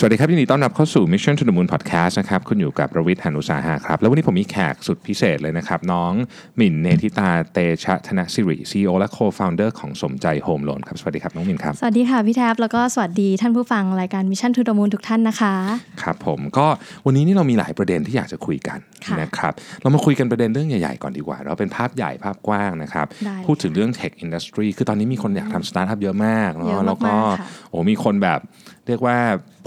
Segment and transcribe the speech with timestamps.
[0.00, 6.12] สวัสดีครับยินดีต้อนรับเข้าสู่ Mission to the Moon Podcast นะครับคุณอยู่กับประวิทย์หานุสาหะครับ แล้ววันนี้ผมมีแขกสุดพิเศษเลยนะครับ น้อง
[6.56, 15.54] หมิ่นเนธิตาเตชะธนสิริ CEO และ Co-founder ของสมใจ Home Loan ครับ สวัสดีครับ น้องหมิ่นครับ สวัสดีค่ะพี่แท็ปแล้วก็สวัสดีท่านผู้ฟังรายการ Mission to the Moon ทุกท่านนะคะ
[16.02, 16.66] ครับผมก็
[17.06, 19.52] วันนี้นี่เรามีหลายประเด็นที่อยากจะคุยกันค่ะนะครับ
[19.82, 28.40] เรามาคุยกันประเด็นเรื่องใหญ่ๆก่อนดีกว่า เราเป็นภาพใหญ่ภาพกว้างนะครับได้เลยพูดถึงเรื่อง Tech Industry คือตอนนี้มีคนอยากทำสตาร์ทอัพเยอะมากเยอะเนาะแล้วก็มากๆค่ะโอ้มีคนแบบ
[28.86, 29.18] เรียกว่า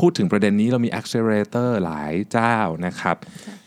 [0.02, 2.56] พูดถึงประเด็นนี้เรามี accelerator หลายเจ้า
[2.86, 3.16] นะครับ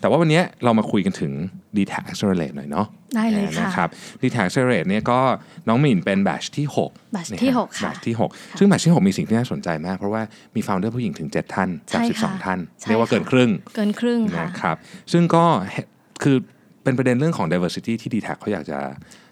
[0.00, 1.32] แต่ว่าวันนี้เรามาคุยกันถึง
[1.76, 3.88] d t a c Accelerate หน่อยเนาะได้เลยค่ะนะครับ
[4.22, 5.20] d t a c Accelerate เนี่ยก็
[5.68, 10.22] น้องหมิ่นเป็นแบชที่6 batch ที่หกค่ะแบชที่ 6 ซึ่งแบชที่ 6 มีสิ่งที่น่าสนใจมาก เพราะว่า
[10.54, 14.76] มี founder ผู้หญิงถึง 7 ท่าน จากใช่ค่ะ12 ท่านใช่เรียกว่าค่ะเกินครึ่งเกินครึ่งค่ะนะครับ
[15.12, 15.44] ซึ่งก็
[16.22, 16.36] คือ
[16.84, 18.78] เป็นประเด็นเรื่องของ diversity ที่ d t a c เขาอยากจะ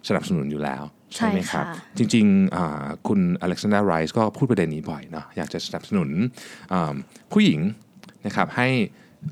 [0.08, 0.82] สนับสนุนอยู่แล้ว
[1.16, 6.08] ใช่ไหมครับใช่ค่ะจริงๆอ่าคุณอเล็กซานดราไรส์ก็พูดประเด็นนี้บ่อยเนาะอยากจะสนับสนุน
[6.72, 6.94] อ่า
[7.32, 7.60] ผู้หญิง
[8.26, 8.68] นะครับให้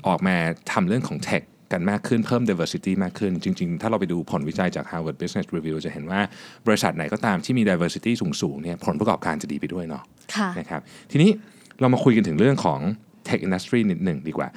[0.07, 0.35] ออกมา
[0.71, 6.21] ทำเรื่องของ tech กันมากขึ้นเพิ่ม diversity มากขึ้น จริง ๆ ถ้าเราไปดูผลวิจัยจาก Harvard Business Review จะเห็นว่า
[6.67, 10.03] บริษัทไหนก็ตามที่มี diversity สูงๆเนี่ยผลประกอบการจะดีไปด้วยเนาะ
[10.35, 11.31] ค่ะนะครับทีนี้
[11.79, 12.79] เรามาคุยกันถึงเรื่องของ
[13.27, 14.47] Tech Industry นิดหนึ่งดีกว่า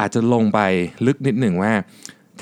[0.00, 0.60] อาจจะลงไป
[1.06, 1.72] ลึกนิดหนึ่งว่า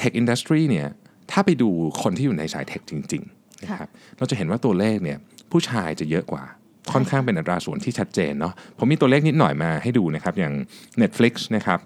[0.00, 0.89] Tech Industry เนี่ย
[1.31, 1.70] ถ้าไปดู
[2.03, 5.19] คนที่อยู่ในสายเทคจริง ๆ นะครับเราจะเห็นว่าตัวเลขเนี่ย
[5.53, 6.45] ผู้ชายจะเยอะกว่า
[6.93, 10.55] ค่อนข้างเป็นอัตราส่วนที่ชัดเจนเนาะผมมีตัวเลขนิดหน่อยมาให้ดูนะครับอย่าง
[11.03, 11.79] Netflix นะครับ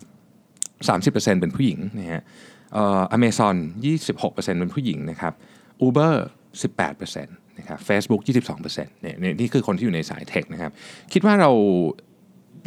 [1.15, 2.23] 30%เป็นผู้หญิงนะฮะ
[2.73, 3.57] เอ่อ Amazon
[4.07, 5.33] 26%เป็นผู้หญิงนะครับ
[5.87, 6.15] Uber
[6.63, 10.73] 18%นะครับ Facebook 22%เนี่ยเนี่ยนี่คือคนที่อยู่ในสายเทคนะครับ
[11.13, 11.51] คิดว่าเรา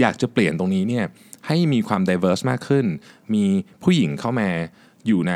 [0.01, 1.05] อยากจะเปลี่ยนตรงนี้เนี่ย
[1.47, 2.85] ให้มีความ diverse มากขึ้น
[3.33, 3.43] มี
[3.83, 4.49] ผู้หญิงเข้ามา
[5.07, 5.33] อยู่ใน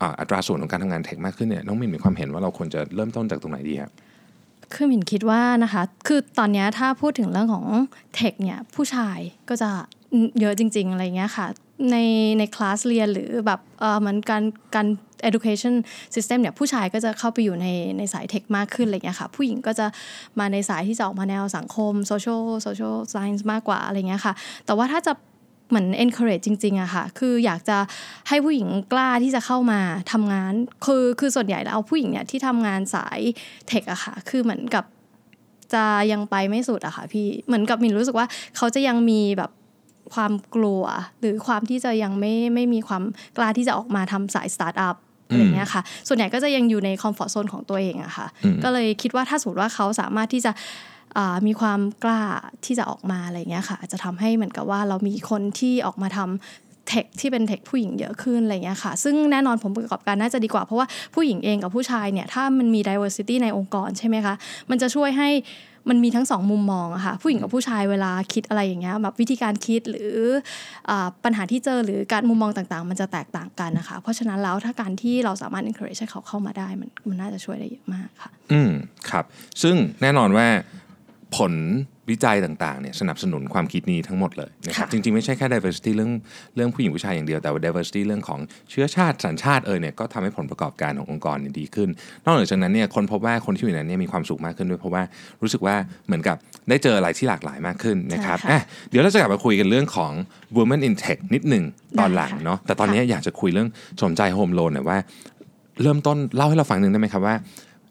[0.00, 3.92] อ่าอัตราส่วนของการทำงานเทคมากขึ้นเนี่ยน้องมินมีความเห็นว่าเราควรจะเริ่มต้นจากตรงไหนดีครับ
[4.74, 7.66] คือมินคิดว่านะคะ คือตอนนี้ถ้าพูดถึงเรื่องของ
[8.14, 9.70] เทคเนี่ยผู้ชายก็จะ
[10.40, 11.46] เยอะจริง ๆ อะไรเงี้ยค่ะ
[11.90, 11.96] ใน
[12.38, 14.42] ในคลาสเรียนหรือแบบเออเหมือนการ
[14.74, 14.86] การ
[15.28, 15.74] education
[16.14, 17.66] system เนี่ยผู้ชายก็จะเข้าไปอยู่ใน
[17.98, 19.86] ในสายเทคมากขึ้นอะไรเงี้ยค่ะ ผู้หญิงก็จะ
[20.38, 24.34] มาในสายที่จะออกมาแนวสังคม social social science มากกว่าอะไรเงี้ยค่ะ
[24.66, 25.12] แต่ว่าถ้าจะ
[25.68, 27.78] เหมือน encourage จริงๆอะค่ะ คืออยากจะ
[28.28, 29.80] ให้ผู้หญิงกล้าที่จะเข้ามา
[30.12, 30.52] ทำงาน
[30.84, 33.20] คือคือส่วนใหญ่แล้วผู้หญิงเนี่ยที่ทำงานสาย
[33.68, 34.84] tech อะค่ะ คือเหมือนกับ
[35.74, 38.26] จะยังไปไม่สุดอะค่ะพี่ เหมือนกับมินรู้สึกว่า
[38.56, 39.50] เขาจะยังมีแบบ
[40.14, 40.84] ความกลัว
[41.20, 43.02] หรือความที่จะยังไม่ไม่มีความ
[43.36, 44.96] กล้าที่จะออกมาทำสายสตาร์ทอัพ
[45.26, 48.26] อะไรเงี้ยค่ะ ส่วนใหญ่ก็จะยังอยู่ในคอมฟอร์ z โซนของตัวเองอะค่ะ
[48.64, 50.56] ก็เลยคิดว่าถ้าสมมติว่าเขาสามารถที่จะอ่า
[51.46, 52.22] มีความกล้า
[52.64, 64.34] ที่จะออกมาอะไรเงี้ยค่ะอาจจะทำให้เหมือนกับว่าเรามีคนที่ออกมาทำเทคที่เป็นเทคผู้หญิงเยอะขึ้นอะไรเงี้ยค่ะ ซึ่งแน่นอนผมประกอบการน่าจะดีกว่า เพราะว่าผู้หญิงเองกับผู้ชายเนี่ย ถ้ามันมี diversity ในองค์กรใช่ไหมคะ
[64.70, 65.30] มันจะช่วยให้
[65.88, 70.12] มันมีทั้งสองมุมมองอะค่ะ ผู้หญิงกับผู้ชายเวลาคิดอะไรอย่างเงี้ยแบบวิธีการคิดหรือ
[70.88, 70.92] อ
[71.24, 78.70] ปัญหาที่เจอหรือการมุมมองต่างๆ มันจะแตกต่างกันนะคะ เพราะฉะนั้นแล้วถ้าการที่เราสามารถ encourage ให้เขาเข้ามาได้มันมันน่าจะช่วยได้เยอะมากค่ะ อืม
[79.10, 79.24] ครับ
[79.62, 80.46] ซึ่งแน่นอนว่า
[81.36, 81.52] ผล
[82.10, 86.12] วิจัยต่างๆเนี่ยสนับสนุนความคิดนี้ทั้งหมดเลยนะครับค่ะจริงๆ ไม่ใช่แค่ diversity เรื่อง
[86.56, 88.40] เรื่องผู้หญิงผู้ชายอย่างเดียวแต่ว่า diversity เรื่องของ
[88.70, 91.88] เชื้อชาติสัญชาติเอยเนี่ยก็ทำให้ผลประกอบการขององค์กรเนี่ยดีขึ้น
[92.24, 95.02] นอกเหนือจากนั้นเนี่ยคนพบว่าคนที่อยู่ในนั้นเนี่ยมีความสุขมากขึ้นด้วยเพราะว่า
[95.42, 95.74] รู้สึกว่า
[96.06, 96.36] เหมือนกับ
[96.68, 100.12] ได้เจออะไรที่หลากหลายมากขึ้นนะครับใช่ค่ะอะเดี๋ยวเราจะกลับมาคุยกันเรื่องของ
[100.56, 101.64] women in tech นิดหนึ่ง
[101.98, 103.68] ตอนหลังได้ค่ะเนาะแต่ตอนนี้อยากจะคุยเรื่อง
[104.02, 104.98] สมใจ Home Loan หน่อยว่า
[105.82, 107.34] เริ่มต้นเล่าให้เราฟังนิดนึงได้ไหมครับว่า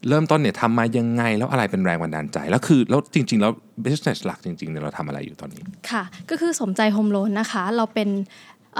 [0.09, 3.52] เริ่มต้นเนี่ยทำมายังไงแล้วอะไรเป็นแรงบันดาลใจ แล้วคือแล้วจริง ๆ แล้ว
[3.85, 8.09] business หลักจริงๆเนี่ยเราทำอะไรอยู่ตอนนี้ ค่ะ ก็คือสมใจ Home Loan นะคะ เราเป็น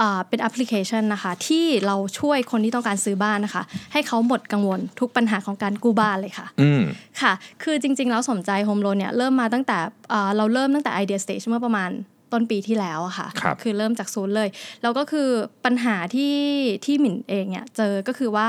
[0.00, 3.62] อ่าเป็นแอปพลิเคชันนะคะที่เราช่วยคนที่ต้องการซื้อบ้านนะคะ
[3.92, 6.82] ให้เขาหมดกังวลทุกปัญหาของการกู้บ้านเลยค่ะอืม
[7.22, 9.78] ค่ะ คือจริง ๆ แล้วสมใจ Home Loan เนี่ยเริ่มมาตั้งแต่
[10.12, 11.90] อ่าเราเริ่มตั้งแต่ idea stage เมื่อประมาณ
[12.32, 14.48] ต้นปีที่แล้วอะค่ะครับอเริ่มจากศูนย์เลย
[14.82, 15.28] แล้วก็คือ
[15.64, 16.36] ปัญหาที่
[16.84, 18.46] ที่หมิ่นเองเนี่ยเจอก็คือว่า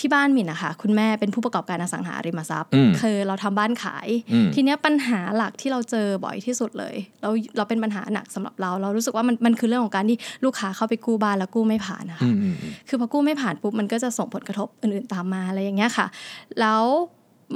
[0.00, 16.06] ที่บ้านหมิ่นนะคะ คุณแม่เป็นผู้ประกอบการอสังหาริมทรัพย์อืมคือเราทำบ้านขายอืมทีเนี้ยปัญหาหลักที่เราเจอบ่อยที่สุดเลยเราเราเป็นปัญหาหนักสำหรับเรา เรารู้สึกว่ามันมันคือเรื่องของการที่ลูกค้าเข้าไปกู้บ้านแล้วกู้ไม่ผ่านนะคะอืมอืมอืมคือพอกู้ไม่ผ่านปุ๊บมันก็จะส่งผลกระทบอื่นๆตามมาอะไรอย่างเงี้ยค่ะ
[16.60, 16.82] แล้ว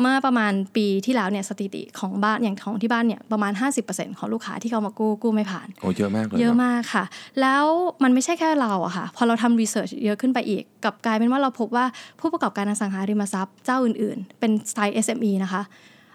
[0.00, 3.52] เมื่อประมาณปีที่แล้วเนี่ยสถิติของบ้านอย่างของที่บ้านเนี่ยประมาณ
[3.86, 7.04] 50%ของลูกค้าที่เขามากู้กู้ไม่ผ่านโอ้เยอะมากเลยเยอะนมากค่ะ
[7.40, 7.64] แล้ว
[8.02, 11.86] มันไม่ใช่แค่เราอะค่ะพอเราทำรีเสิร์ชเยอะขึ้นไปอีกกลับกลายเป็นว่าเราพบว่า
[12.20, 15.62] ผู้ประกอบการอสังหาริมทรัพย์เจ้าอื่น ๆ เป็นสไตล์ SME นะคะ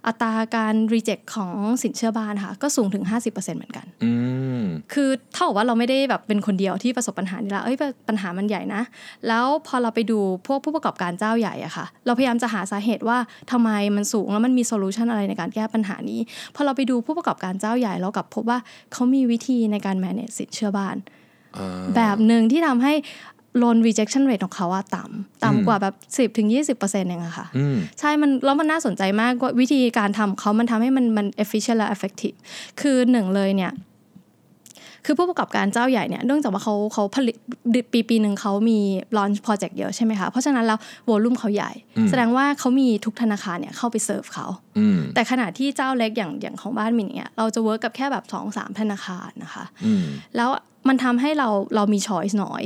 [0.07, 4.12] อัตราการรีเจ็คของสินเชื่อบ้านค่ะก็สูงถึง 50%เหมือนกันอื
[4.62, 4.62] ม
[4.94, 7.77] คือเท่ากับว่าเราไม่ได้แบบเป็นคนเดียวที่ประสบปัญหานี้ละเอ้ย
[8.07, 8.81] ปัญหามันใหญ่นะ
[9.27, 13.18] แล้วพอเราไปดูพวกผู้ประกอบการเจ้าใหญ่อะค่ะ เราพยายามจะหาสาเหตุว่า
[13.51, 16.19] ทำไมมันสูงแล้วมันมีโซลูชันอะไรในการแก้ปัญหานี้
[16.56, 18.59] พอเราไปดูผู้ประกอบการเจ้าใหญ่เรากลับพบว่า
[18.94, 20.95] เขามีวิธีในการ manage สินเชื่อบ้าน
[21.57, 22.94] อ่าแบบหนึ่งที่ทำให้
[23.62, 32.38] loan rejection rate ของเขาอะต่ำต่ำกว่าแบบ 10ถึง20%เองอะค่ะอืมใช่มันแล้วมันน่าสนใจมากว่าวิธีการทำเขามันทำให้มันมัน efficient และ effective
[32.81, 33.74] คือหนึ่งเลยเนี่ย
[35.06, 37.36] คือผู้ประกอบการเจ้าใหญ่เนี่ยเนื่องจากว่าเขาเขาผลิต
[37.94, 38.80] ปีปีหนึ่งเขามี
[39.18, 41.71] launch project เยอะใช่ไหมคะ เพราะฉะนั้นแล้ว volume เขาใหญ่
[42.09, 50.06] แสดงว่าเขามีทุกธนาคารเนี่ยเข้าไปเซิร์ฟเขาอืมแต่ขณะที่เจ้าเล็กอย่างอย่างของบ้านมินเนี่ยเราจะ work กับแค่แบบ2 สามธนาคารนะคะอืม
[50.36, 50.50] แล้ว
[50.88, 52.63] มันทำให้เราเรามี choice น้อย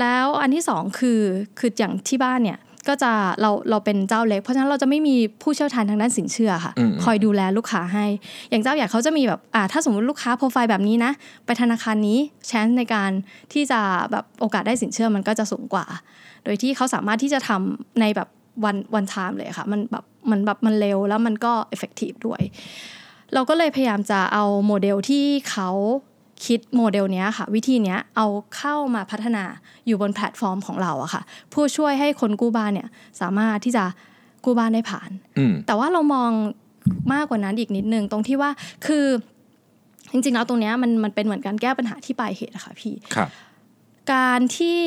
[0.00, 1.20] แล้วอันที่สองคือ
[1.58, 2.58] คืออย่างที่บ้านเนี่ย
[2.88, 8.06] ก็จะเราเราเป็นเจ้าเล็ก เพราะฉะนั้นเราจะไม่มีผู้เชี่ยวชาญทางด้านสินเชื่อค่ะอืมคอยดูแลลูกค้าให้
[8.50, 11.12] อย่างเจ้าใหญ่เขาจะมีแบบอ่าถ้าสมมติลูกค้าโปรไฟล์แบบนี้นะ
[11.44, 12.18] ไปธนาคารนี้
[12.50, 13.10] ช n นในการ
[13.52, 15.86] ที่จะแบบโอกาสได้สินเชื่อมันก็จะสูงกว่า
[16.44, 18.28] โดยที่เขาสามารถที่จะทำในแบบ
[18.64, 22.40] one one time เลยค่ะ มันแบบมันแบบมันเร็วแล้วมันก็ effective ด้วย
[23.34, 25.70] เราก็เลยพยายามจะเอาโมเดลที่เขา
[26.44, 28.26] คิดโมเดลเนี้ยค่ะ วิธีเนี้ยเอา
[28.56, 29.44] เข้ามาพัฒนา
[29.86, 32.88] อยู่บนแพลตฟอร์มของเราอะค่ะเพื่อช่วยให้คนกู้บ้านเนี่ย
[33.20, 33.84] สามารถที่จะ
[34.44, 36.30] กู้บ้านได้ผ่านอืมแต่ว่าเรามอง
[37.12, 38.50] มากกว่านั้นอีกนิดนึงตรงที่ว่า
[38.86, 39.06] คือ
[40.12, 43.28] จริงๆแล้วตรงเนี้ยมันมันเป็นเหมือนการแก้ปัญหาที่ปลายเหตุอะค่ะพี่ครับ
[44.12, 44.80] การที่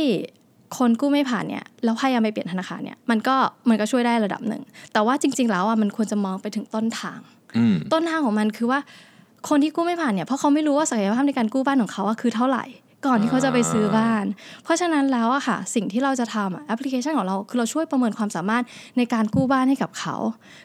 [0.77, 3.35] คนกู้ไม่ผ่านเนี่ยแล้วพยายามไปเปลี่ยนธนาคารเนี่ยมันก็
[3.69, 4.63] มันก็ช่วยได้ระดับหนึ่ง
[4.93, 7.19] แต่ว่าจริง ๆ แล้วอะมันควรจะมองไปถึงต้นทาง
[7.57, 8.79] อืมต้นทางของมันคือว่า
[9.49, 12.65] คนที่กู้ไม่ผ่านเนี่ยเพราะเขาไม่รู้ว่าศักยภาพในการกู้บ้านของเขาคือเท่าไหร่
[13.05, 14.25] ก่อนที่เขาจะไปซื้อบ้าน
[14.63, 18.63] เพราะฉะนั้นแล้วอะค่ะ สิ่งที่เราจะทำอะแอปพลิเคชันของเราคือเราช่วยประเมินความสามารถ
[18.97, 20.15] ในการกู้บ้านให้กับเขา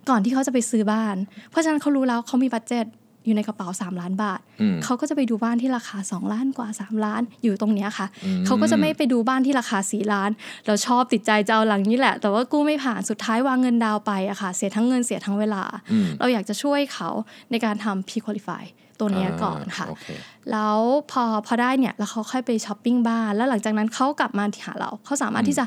[0.08, 1.16] ก่อนที่เขาจะไปซื้อบ้าน
[1.50, 2.84] เพราะฉะนั้นเขารู้แล้วเขามี budget
[3.28, 8.06] อยู่ในกระเป๋า 3 ล้านบาทอืมเขาก็จะไปดูบ้านที่ราคา 2 ล้านกว่า 3 ล้านอยู่ตรงเนี้ยค่ะ
[8.46, 10.30] เขาก็จะไม่ไปดูบ้านที่ราคา 4 ล้าน
[10.66, 17.08] เราชอบติดใจจะเอาหลังนี้แหละ แต่ว่ากู้ไม่ผ่านสุดท้ายวางเงินดาวน์ไปอะค่ะ เสียทั้งเงินเสียทั้งเวลาอืมเราอยากจะช่วยเขา
[17.50, 18.64] ในการทำ pre-qualify
[19.00, 20.06] ตัวเนี้ยก่อนค่ะโอเค
[20.52, 20.78] แล้ว
[21.10, 25.64] พอพอได้เนี่ยแล้วเขาค่อยไปช้อปปิ้งบ้าน แล้วหลังจากนั้นเขากลับมาที่หาเรา เขาสามารถที่จะ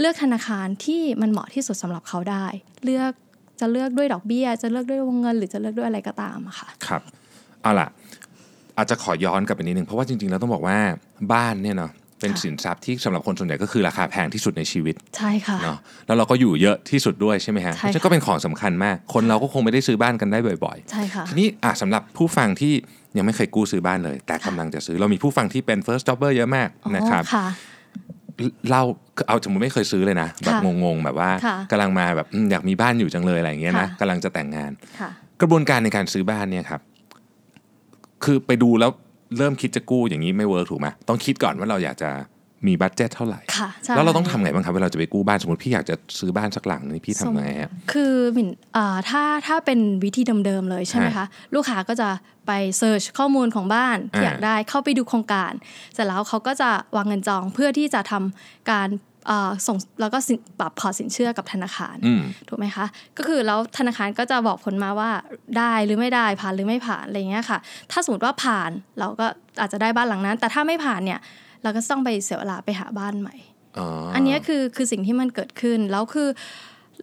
[0.00, 2.46] เลือกธนาคารที่มันเหมาะที่สุดสำหรับเขาได้
[2.84, 3.12] เลือก
[3.60, 7.02] จะเลือกด้วยดอกเบี้ย จะเลือกด้วยวงเงิน หรือจะเลือกด้วยอะไรก็ตามอะค่ะครับ
[7.62, 7.88] เอาล่ะ
[8.76, 10.78] อาจจะขอย้อนกลับไปนิดนึงเพราะว่าจริงๆแล้วต้องบอกว่า
[11.32, 22.72] บ้านเนี่ยเนาะเป็นค่ะสินทรัพย์ที่สำหรับคนส่วนใหญ่ก็คือราคาแพงที่สุดในชีวิตใช่ค่ะเนาะแล้วเราก็อยู่เยอะที่สุดด้วยใช่ไหมฮะใช่เพราะฉะนั้นค่ะก็เป็นของสำคัญมาก คนเราก็คงไม่ได้ซื้อบ้านกันได้บ่อยใช่ค่ะๆทีนี้อะสำหรับผู้ฟังที่
[23.16, 27.46] ยังไม่เคยกู้ซื้อบ้านเลย แต่กำลังจะซื้อเรามีผู้ฟังที่เป็น first jobber เยอะมากนะครับอ๋อค่ะ
[28.70, 28.80] เรา
[29.28, 34.70] เอาสมมติไม่เคยซื้อเลยนะแบบค่ะงงๆแบบว่าค่ะกำลังมาแบบอืมอยากมีบ้านอยู่จังเลยอะไรอย่างเงี้ยนะค่ะกำลังจะแต่งงาน
[35.00, 35.10] ค่ะ
[35.40, 36.80] กระบวนการในการซื้อบ้านเนี่ยครับ
[38.24, 38.90] คือไปดูแล้ว
[39.38, 42.10] เริ่มคิดจะกู้อย่างนี้ไม่ work ถูกไหมต้องคิดก่อนว่าเราอยากจะ
[42.66, 52.08] มี budget เท่าไหร่ค่ะใช่แล้วเราต้องทำไงบ้างครับเวลาจะไปกู้บ้านสมมติพี่อยากจะซื้อบ้านสักหลังนี่พี่ทำไงฮะคือหมินอ่าถ้าถ้าเป็นวิธีเดิมๆเลยใช่ไหมคะ ลูกค้าก็จะ
[52.46, 55.52] ไป search ข้อมูลของบ้านที่อ่าอยากได้เข้าไปดูโครงการ
[55.94, 58.88] เสร็จแล้วเขาก็จะวางเงินจองเพื่อที่จะทำการ
[59.30, 65.10] อ่าส่งแล้วก็สินปรับพอร์ตสินเชื่อกับธนาคารอืมถูกไหมคะก็คือแล้วธนาคารก็จะบอกผลมาว่า
[65.58, 67.58] ได้หรือไม่ได้ผ่านหรือไม่ผ่านอะไรอย่างเงี้ยค่ะ
[67.90, 69.26] ถ้าสมมติว่าผ่านเราก็
[69.60, 71.20] อาจจะได้บ้านหลังนั้น แต่ถ้าไม่ผ่านเนี่ย
[71.64, 73.34] เราก็ต้องไปเสียเวลาไปหาบ้านใหม่
[73.78, 76.28] อ๋ออัอันเนี้ยคือคือสิ่งที่มันเกิดขึ้น แล้วคือ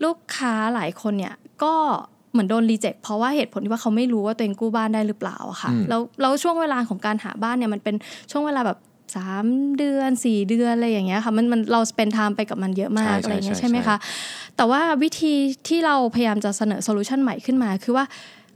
[0.04, 1.74] ลูกค้าหลายคนเนี่ยก็
[2.32, 7.96] เหมือนโดน reject เพราะว่าเหตุผลที่ว่าเขาไม่รู้ว่าตัวเองกู้บ้านได้หรือเปล่าอะค่ะแล้วแล้วช่วงเวลาของการหาบ้านเนี่ยมันเป็น
[8.32, 8.78] ช่วงเวลาแบบ
[9.16, 9.46] สาม
[9.78, 13.98] เดือนสี่เดือนอะไรอย่างเงี้ยค่ะมันมันเรา spend time ไปกับมันเยอะมากอะไรอย่างเงี้ยใช่ไหมคะ
[14.56, 15.34] แต่ว่าวิธี
[15.68, 18.06] ที่เราพยายามจะเสนอ solution ใหม่ขึ้นมา คือว่า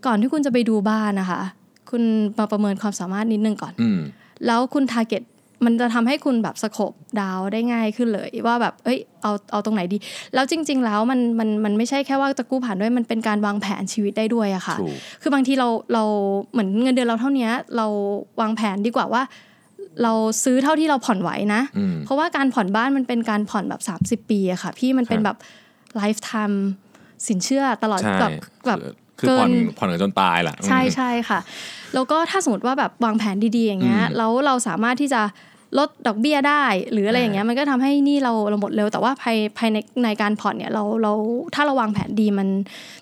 [0.06, 1.42] ก่อนที่คุณจะไปดูบ้านนะคะ
[1.90, 2.04] คุณ
[2.40, 4.00] มาประเมินความสามารถนิดนึงก่อนอืม
[4.46, 5.24] แล้วคุณ target
[5.66, 6.92] มันจะทำให้คุณแบบ scope
[7.22, 9.98] down ได้ง่ายขึ้นเลยว่าแบบเอ้ยเอาเอาตรงไหนดี
[10.34, 16.04] แล้วจริง ๆ แล้วมันมันมันไม่ใช่แค่ว่าจะกู้ผ่านด้วยมันเป็นการวางแผนชีวิตได้ด้วยอะค่ะถูกคือบางทีเราเรา
[16.52, 17.88] เหมือนเงินเดือนเราเท่านี้เรา
[18.42, 19.24] วางแผนดีกว่าว่า
[20.04, 23.82] เราซื้อเท่าที่เราผ่อนไหวนะอืมเพราะว่าการผ่อนบ้านมันเป็นการผ่อนแบบ
[24.26, 25.38] 30 ปีอะค่ะ พี่มันเป็นครับแบบ
[25.96, 26.64] ไลฟ์ไทม์
[27.28, 28.32] สินเชื่อตลอดใช่แบบ
[28.68, 28.80] แบบ
[29.20, 31.40] คือผ่อนเกินผ่อนกันจนตายแหละใช่อืมใช่ค่ะ
[31.94, 35.22] แล้วก็ถ้าสมมติว่าแบบวางแผนดีๆอย่างเงี้ยอืมแล้วเราสามารถที่จะ
[35.78, 41.14] ลดดอกเบี้ยได้ หรืออะไรอย่างเงี้ยมันก็ทำให้หนี่เราเราหมดเร็วแต่ว่าภายภายในในการผ่อนเนี่ยเราเรา
[41.56, 42.48] ถ้าเราวางแผนดีมัน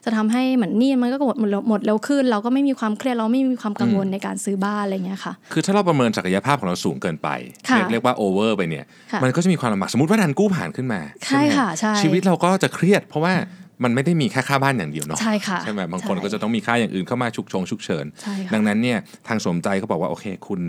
[0.05, 7.29] จะทำให้เหมือนหนี่มันก็หมดหมดเร็วหมดเร็วขึ้น เราก็ไม่มีความเครียดเราไม่มีความกังวลในการซื้อบ้านอะไรเงี้ยค่ะคือถ้าเราประเมินศักยภาพของเราสูงเกินไป
[7.69, 13.33] ค่ะเรียกเรียกว่าโอเวอร์ไปเนี่ยค่ะมันก็จะมีความลำบากสมมติว่าดันกู้ผ่านขึ้นมาใช่ไหมค่ะใช่ชีวิตเราก็จะเครียด เพราะว่า
[13.83, 20.61] มันไม่ได้มีแค่ค่าบ้านอย่างเดียวเนาะใช่ค่ะใช่ไหมบางคนใช่ก็จะต้องมีค่าอย่างอื่นเข้ามาฉุกชงฉุกเฉินใช่ค่ะดังนั้นเนี่ยทางสมใจก็บอกว่าโอเคคุณ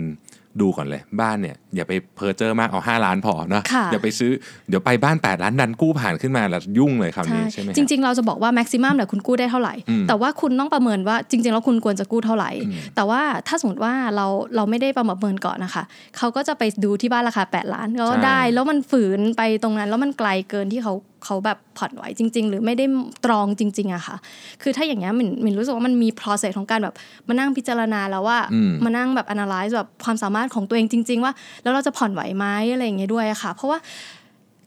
[0.61, 4.31] ดูก่อนเลยบ้านเนี่ยอย่าไปเพอเจอร์มากเอา 5 ล้านพอนะค่ะอย่าไปซื้อ
[4.69, 15.83] เดี๋ยวไปบ้าน 8 ล้านดันกู้ผ่านขึ้นมาแล้วยุ่งเลยคราวใช่นี้ใช่ไหมจริง ๆ เราจะบอกว่าแม็กซิมัมเนี่ยคุณกู้ได้เท่าไหร่อืมแต่ว่าคุณต้องประเมินว่าจริง ๆ แล้วคุณควรจะกู้เท่าไหร่อืมแต่ว่าถ้าสมมติว่าเราเราไม่ได้ประเมินก่อนนะคะ
[16.17, 20.93] เขาก็จะไปดูที่บ้านราคา 8 ล้านก็ได้ แล้วมันฝืนไปตรงนั้นแล้วมันไกลเกินที่เขา
[21.25, 22.85] เขาแบบผ่อนไหวจริง ๆ หรือไม่ได้
[23.25, 24.15] ตรองจริง ๆอะค่ะ
[24.61, 26.95] คือถ้าอย่างเงี้ยมินมินรู้สึกว่ามันมี process ของการแบบ
[27.27, 33.79] มานั่งพิจารณาแล้วว่าอืมมานั่งแบบ analyze แบบความสามารถของตัวเองจริง ๆ ว่า แล้วเราจะผ่อนไหวไหมอะไรอย่างเงี้ยด้วยอะค่ะ เพราะว่า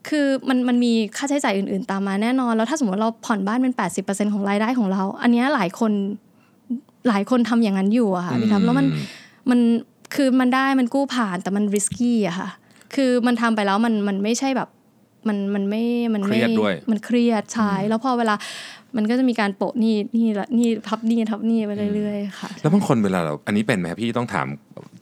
[0.09, 3.73] คือมันมันมีค่าใช้จ่ายอื่นๆ ตามมาแน่นอน แล้วถ้าสมมติเราผ่อนบ้านเป็น
[4.05, 5.91] 80%ของรายได้ของเรา อันเนี้ยหลายคน
[7.07, 8.87] หลายคนทำอย่างนั้นอยู่อะค่ะพี่ทับแล้วมัน
[9.49, 9.59] มัน
[10.15, 12.49] คือมันได้มันกู้ผ่านแต่มัน risky อะค่ะ
[12.95, 14.69] คือมันทำไปแล้วมันมันไม่ใช่แบบ
[15.27, 15.83] มันมันไม่
[16.13, 18.35] มันไม่เครียดด้วยมันเครียดใช่แล้วพอเวลา
[18.97, 24.47] มันก็จะมีการโปะหนี่นี่ละนี่ทับหนี่ทับหนี่ไปเรื่อยๆค่ะแล้วบางคนเวลาเราอันนี้เป็นไหมครับพี่ต้องถาม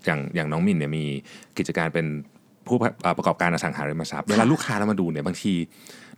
[0.05, 1.03] อย่างอย่างน้องมินเนี่ยมี
[1.57, 2.05] กิจการเป็น
[2.67, 5.53] ผู้เอ่อประกอบการอสังหาริมทรัพย์เวลาลูกค้าเรามาดูเนี่ยบางที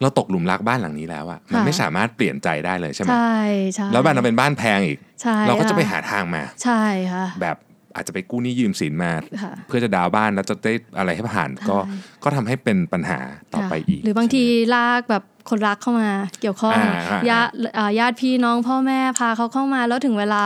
[0.01, 3.37] เราตกหลุมรักบ้านหลังนี้แล้วอะมันค่ะไม่สามารถเปลี่ยนใจได้เลยใช่ไหมใช่
[3.73, 7.57] ใช่แล้วบ้านเราเป็นบ้านแพงอีกใช่เราก็จะไปค่หาทางมา ใช่ค่ะแบบ
[7.95, 13.19] อาจจะไปกู้หนี้ยืมสินมาค่ะเพื่อจะดาวน์บ้านแล้วจะได้อะไรให้ผ่านก็ใช่ก็ทำให้เป็นปัญหา
[13.53, 14.43] ต่อไปอีก หรือบางที
[14.75, 16.09] ลากแบบคนรักเข้ามา
[16.41, 20.41] เกี่ยวข้องอ่าอ่าญาติอ่าญาติพี่น้องพ่อแม่พาเขาเข้ามาแล้วถึงเวลา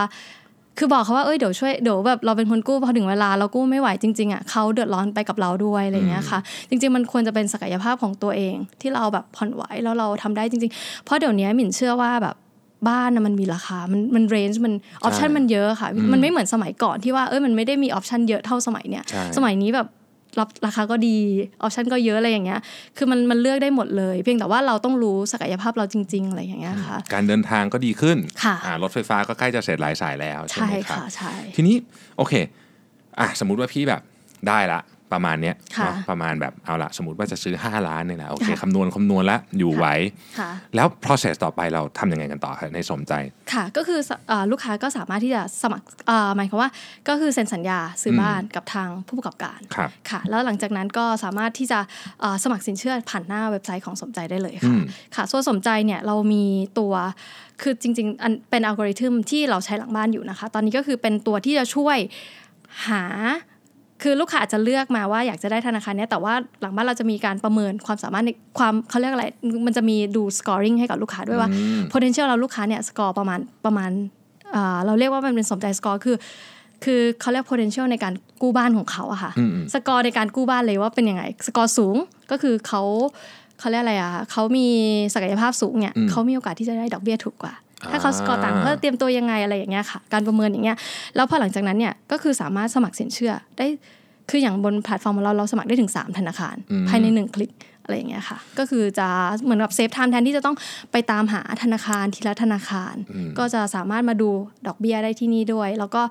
[0.78, 12.36] คือบอกเขาว่าเอ้ยเดี๋ยวช่วยเดี๋ยวแบบเราเป็นคนกู้พอถึงเวลาเรากู้ไม่ไหวจริงๆอะเขาเดือดร้อนไปกับเราด้วยอะไรอย่างเงี้ยค่ะ จริง ๆ มันควรจะเป็นศักยภาพของตัวเองที่เราแบบผ่อนไหวแล้วเราทำได้จริง ๆ เพราะเดี๋ยวนี้หมิ่นเชื่อว่าแบบ
[12.88, 19.88] บ้านนะมันมีราคา มันมันเรนจ์มันoption มันเยอะค่ะ มันไม่เหมือนสมัยก่อนที่ว่าเอ้ยมันไม่ได้มี option เยอะเท่าสมัยเนี้ยใช่สมัยนี้แบบ
[20.40, 21.18] รับราคาก็ดี
[21.62, 22.60] option ก็เยอะอะไรอย่างเงี้ย
[22.96, 31.76] คือมันมันเลือกได้หมดเลย เพียงแต่ว่าเราต้องรู้ศักยภาพเราจริง ๆ อะไรอย่างเงี้ยค่ะ การเดินทางก็ดีขึ้นค่ะอ่ารถไฟฟ้าก็ใกล้จะเสร็จหลายสายแล้วใช่ใช่ไหมครับค่ะใช่ทีนี้
[32.18, 32.32] โอเค
[33.20, 34.02] อะสมมุติว่าพี่แบบ
[34.48, 34.80] ได้ละ
[35.14, 39.86] ประมาณเนี้ยค่ะเนาะประมาณแบบเอาละสมมติว่าจะซื้อ 5 ล้านเนี่ยนะโอเคค่ะคำนวณคำนวณแล้วอยู่ไหว
[40.38, 43.12] ค่ะแล้ว process ต่อไปเราทำยังไงกันต่อครับในสมใจ
[43.52, 46.70] ค่ะก็คือสเอ่อลูกค้าก็สามารถที่จะสมัครเอ่อหมายความว่า
[47.08, 51.78] ก็คือเซ็นสัญญาซื้ออมบ้านกับทางผู้ประกอบการครับค่ะ แล้วหลังจากนั้นก็สามารถที่จะ
[52.20, 54.82] เอ่อสมัครสินเชื่อผ่านหน้าเว็บไซต์ของสมใจได้เลยอืค่ะม
[55.14, 56.44] ค่ะส่วนสมใจเนี่ยเรามี
[56.78, 56.94] ตัว
[57.62, 61.98] คือจริงๆอันเป็นอัลกอริทึมที่เราใช้หลังบ้านอยู่นะคะ ตอนนี้ก็คือเป็นตัวที่จะช่วย
[62.88, 63.02] หา
[64.04, 69.26] คือลูกค้าอาจจะเลือกมาว่าอยากจะได้ธนาคารเนี้ยแต่ว่าหลังบ้านเราจะมีการประเมินความสามารถในความเขาเรียกอะไร
[69.66, 73.90] มันจะมีดู scoring ให้กับลูกค้าด้วยว่าอืม potential เราลูกค้าเนี่ย score ประมาณประมาณ
[74.54, 76.16] อ่าเราเรียกว่ามันเป็นสมใจ score คือ
[76.84, 81.96] คือเขาเรียก potential ในการกู้บ้านของเขาอะค่ะอืมอืมสกอร์ในการกู้บ้านเลยว่าเป็นยังไงสกอร์สูง
[82.30, 82.82] ก็คือเขา
[83.58, 84.66] เขาเรียกอะไรอะเขามี
[85.14, 87.54] ศักยภาพสูงเนี่ยอืมเขามีโอกาสที่จะได้ดอกเบี้ยถูกกว่า
[87.90, 90.76] ถ้าเขาอ่าสกอร์ต่ำเขาจะเตรียมตัวยังไงอะไรอย่างเงี้ยค่ะ การประเมินอย่างเงี้ย
[91.16, 93.66] แล้วพอหลังจากนั้นเนี่ยก็คือสามารถสมัครสินเชื่อได้
[94.30, 97.50] คืออย่างบนแพลตฟอร์มของเราเราสมัครได้ถึง 3 ธนาคารอืมภายใน 1 คลิก
[97.84, 99.08] อะไรอย่างเงี้ยค่ะ ก็คือจะ
[99.42, 100.56] เหมือนกับ save time แทนที่จะต้อง
[100.92, 104.30] ไปตามหาธนาคารทีละธนาคารอืมก็จะสามารถมาดู
[104.66, 106.02] ดอกเบี้ยได้ที่นี่ด้วย แล้วก็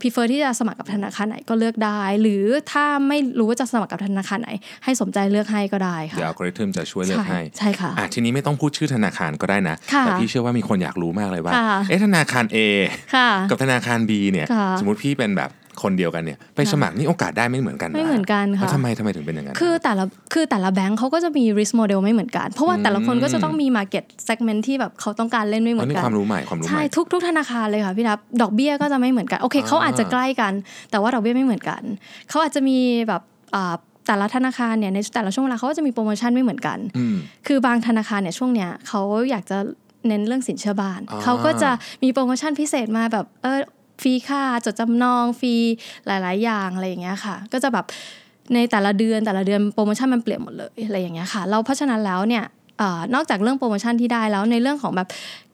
[0.00, 4.50] prefer ที่จะสมัครกับธนาคารไหนก็เลือกได้ หรือถ้าไม่รู้ว่าจะสมัครกับธนาคารไหน
[4.84, 12.58] ให้สมใจเลือกให้ก็ได้ค่ะเดี๋ยวอัลกอริทึมจะช่วยเลือกใช่ให้ใช่ค่ะอะทีนี้ไม่ต้องพูดชื่อธนาคารก็ได้นะค่ะแต่พี่เชื่อว่ามีคนอยากรู้มากเลยว่าค่ะเอ๊ะธนาคาร A
[13.14, 15.50] ค่ะกับธนาคาร B เนี่ยค่ะสมมติพี่เป็นแบบ
[15.82, 30.52] คนเดียวกันเนี่ยไปสมัครนี่โอกาสได้ไม่เหมือนกันไม่เหมือนกันแล้วค่ะทำไมทำไมถึงเป็นอย่างนั้นคือแต่ละคือแต่ละแบงก์เขาก็จะมี risk model ไม่เหมือนกัน เพราะว่าแต่ละคนก็จะต้องมี market segment ที่แบบเขาต้องการเล่นไม่เหมือัอนนนี้กัความรู้ใหม่ความรู้ใหใช่ม่ทุกทุกธนาคารเลยค่ะพี่รับดอกเบี้ยก็จะไม่เหมือนกันโอเคอ่าเขาอาจจะใกล้กัน
[30.90, 31.82] แต่ว่าดอกเบี้ยไม่เหมือนกัน
[32.30, 33.22] เขาอาจจะมีแบบ
[33.54, 33.74] อ่า
[34.06, 39.58] แต่ละธนาคารเนี่ยในแต่ละช่วงเวลาเขาก็จะมีโปรโมชั่นไม่เหมือนกันอืมคือบางธนาคารเนี่ยช่วงเนี้ยเขาอยากจะ
[40.08, 41.70] เน้นเรื่องสินเชื่อบ้านอ่าเขาก็จะ
[42.02, 43.58] มีโปรโมชั่นพิเศษมาแบบเออ
[44.02, 45.54] ฟรีค่าจดจำนองฟรี
[46.06, 47.86] หลาย ๆ อย่างอะไรอย่างเงี้ยค่ะ ก็จะแบบ
[48.54, 52.44] ในแต่ละเดือนแต่ละเดือนโปรโมชั่นมันเปลี่ยนหมดเลยอะไรอย่างเงี้ยค่ะเราเพราะฉะนั้นแล้วเนี่ย
[52.78, 55.08] เออนอกจากเรื่องโปรโมชั่นที่ได้แล้วในเรื่องของแบบ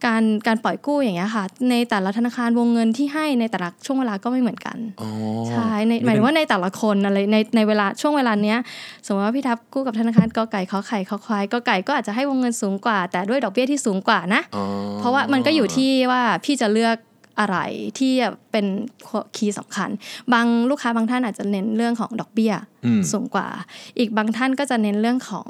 [0.05, 5.09] การการปล่อยกู้อย่างเงี้ยค่ะ ในแต่ละธนาคารวงเงินที่ให้ในแต่ละช่วงเวลาก็ไม่เหมือนกันอ๋อ
[5.49, 8.57] ใช่ในหมายถึงว่าในแต่ละคนอะไรในในเวลาช่วงเวลาเนี้ย
[9.05, 14.63] สมมติว่าพี่ทับกู้กับธนาคารกอไก่ขอไข่ขอควายกอไก่ก็อาจจะให้วงเงินสูงกว่า แต่ด้วยดอกเบี้ยที่สูงกว่านะอ๋อ
[14.99, 16.97] เพราะว่ามันก็อยู่ที่ว่าพี่จะเลือก
[17.39, 17.57] อะไร
[17.99, 18.13] ที่
[18.51, 18.65] เป็น
[19.35, 19.89] คีย์สำคัญ
[20.33, 22.53] บางลูกค้าบางท่านอาจจะเน้นเรื่องของดอกเบี้ย
[22.85, 23.47] อืมสูงกว่า
[23.99, 25.49] อีกบางท่านก็จะเน้นเรื่องของ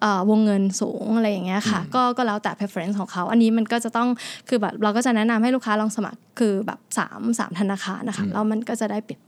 [0.00, 4.08] เออวงเงินสูงอะไรอย่างเงี้ยค่ะก็ก็แล้วแต่ preference ของเขา อันนี้มันก็จะต้อง
[4.48, 6.78] คือแบบเราก็จะแนะนำให้ลูกค้าลองสมัครคือแบบ
[7.08, 9.20] 3 3ธนาคารนะคะแล้วมันก็จะได้เปรียบ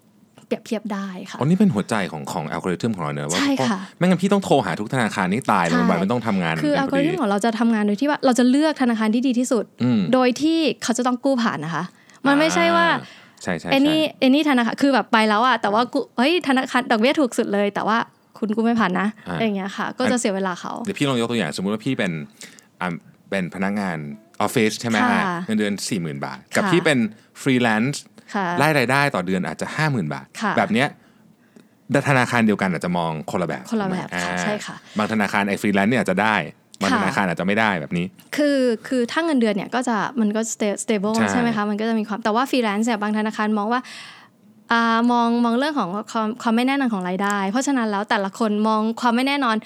[0.46, 11.84] เปรียบเทียบได้ค่ะอ๋อนี่เป็นหัวใจของของอัลกอริทึมของเราเนอะว่าใช่ค่ะเพราไม่งั้นพี่ต้องโทรหาทุกธนาคารนี่ตายเลยใช่วันไม่ต้องทำงาน คือกัอันลพกออริดีทึมของเราจะทำงานโดยที่ว่าเราจะเลือกธนาคารที่ดีที่สุดอืมโดยที่เขาจะต้องกู้ผ่านนะคะ
[12.26, 12.86] มันไม่ใช่ว่า
[13.42, 17.98] ใช่ใช่เอ็ใช่นี่เอ็นี่ธนาคารคือแบบไปแล้วอะแต่ว่ากูเฮ้ยธนาคารดอกเบี้ยถูกสุดเลย แต่ว่า
[18.38, 22.12] คุณกู้ไม่ผ่านนะอะไรอย่างเงี้ยค่ะ ก็จะเสียเวลาเขาเดี๋ยวพี่ลองยกตัวอย่างสมมุติว่าพี่เป็น
[22.80, 22.94] อ่า
[23.30, 23.98] เป็นพนักงาน
[24.40, 26.98] ออฟฟิศใช่ไหมค่ะฮะเงินเดือน4 0,000บาท กับค่ะพี่เป็น
[27.42, 28.02] ฟรีแลนซ์
[28.34, 30.88] ค่ะรายรายได้ต่อเดือนอาจจะ50,000บาทค่ะแบบเนี้ย
[32.08, 36.36] ธนาคารเดียวกันอาจจะมองคนละแบบคนละแบบถูกไหมค่ะอ่าใช่ค่ะ บางธนาคารไอ้ฟรีแลนซ์เนี่ยอาจจะได้
[36.82, 38.06] บางค่ะธนาคารอาจจะไม่ได้แบบนี้
[38.36, 43.80] คือคือถ้าเงินเดือนเนี่ยก็จะมันก็ sta- stable ใช่ใช่ไหมคะมันก็จะมีความแต่ว่าฟรีแลนซ์เนี่ยบางธนาคารมองว่า
[44.72, 49.56] อ่ามองมองเรื่องของความความไม่แน่นอนของรายได้ เพราะฉะนั้นแล้วแต่ละคนมองความไม่แน่นอน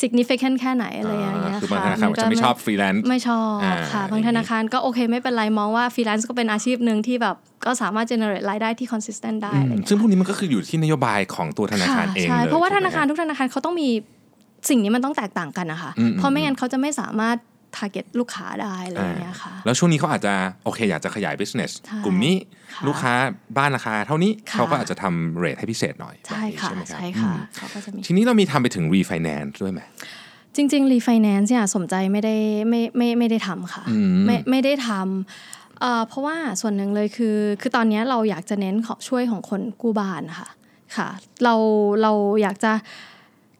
[0.00, 13.88] significant แค่ไหนอะไรอย่างเงี้ยคือบางธค่ะนาคารก็จะไม่ชอบฟรีแลนซ์ไม่ชอบอ่าค่ะอย่างนี้บางธนาคารก็โอเคไม่เป็นไรมองว่าฟรีแลนซ์ก็เป็นอาชีพหนึ่งที่แบบก็สามารถ generate รายได้ที่ consistent ได้อะไรอย่างเงี้ยซึ่งพวกนี้มันก็คืออยู่ที่นโยบายของตัวธนาคารเองใช่เลยเพราะว่าธถูกไหมนาคารทุกธนาคารเขาต้องมี
[14.68, 17.36] สิ่งนี้มันต้องแตกต่างกันนะคะอืมเพราะไม่งั้นเขาจะไม่สามารถ
[17.76, 22.34] target ลูกค้าได้อะไรอย่างเงี้ยค่ะ แล้วช่วงนี้เขาอาจจะโอเค อยากจะขยาย business ใช่กลุ่มนี้
[22.74, 23.12] ค่ะลูกค้า
[23.58, 29.80] บ้านราคาเท่านี้ค่ะเขาก็อาจจะทำเรทให้พิเศษหน่อย ใช่ค่ะแบบนี้ไหมรับใช่ค่ะอืมเขาก็จะมีทีนี้เรามีทำไปถึง refinance ด้วยไหม
[30.56, 32.36] จริงๆ refinance เนี่ยสมใจไม่ได้
[32.68, 40.48] ไม่ไม่ไม่ได้ทำค่ะอืมไม่ไม่ได้ทำเอ่อเพราะว่าส่วนหนึ่งเลยคือคือตอนเนี้ยเราอยากจะเน้นขอช่วยของคนกู้บ้านค่ะ
[40.96, 41.08] ค่ะ
[41.44, 41.54] เรา
[42.02, 42.12] เรา
[42.42, 42.72] อยากจะ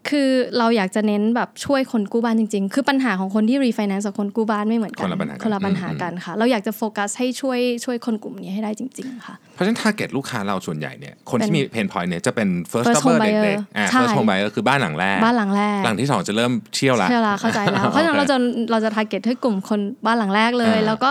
[0.09, 12.87] คือเราอยากจะเน้นแบบช่วยคนกู้บ้านจริง ๆ คือปัญหาของคนที่ refinance กับคนกู้บ้านไม่เหมือนกันคนละปัญหากันคนละปัญหาอืมกันค่ะ เราอยากจะโฟกัสให้ช่วยช่วยคนกลุ่มนี้ให้ได้จริง ๆ ค่ะ เพราะฉะนั้น target ลูกค้าเราส่วนใหญ่เนี่ยคนเป็นที่มี pain point เนี่ยจะเป็น first
[12.87, 18.37] First stopper home buyer เด็กๆอ่าใช่ first home buyer คือบ้านหลังแรกบ้านหลังแรก หลังที่สองจะเริ่มเชี่ยวละใช่แล้วเข้าใจแล้วเพราะฉะนั้นเราจะ
[18.71, 21.11] เราจะ target ให้กลุ่มคนบ้านหลังแรกเลยอ่าแล้วก็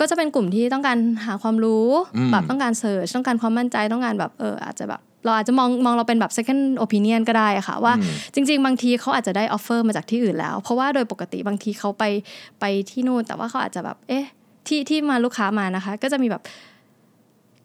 [0.00, 12.04] ก็จะเป็นกลุ่มที่ต้องการหาความรู้อืมแบบต้องการ search ต้องการความมั่นใจต้องการแบบเอออาจจะแบบ เราอาจจะมองมองเราเป็นแบบ second opinion ก็ได้อะค่ะ ว่าอืมจริง ๆ บางทีเขาอาจจะได้ offer มาจากที่อื่นแล้ว เพราะว่าโดยปกติบางทีเขาไป
[12.60, 14.24] ไปที่นู่น แต่ว่าเขาอาจจะแบบเอ๊ะ
[14.66, 16.42] ที่ที่มาลูกค้ามานะคะ ก็จะมีแบบ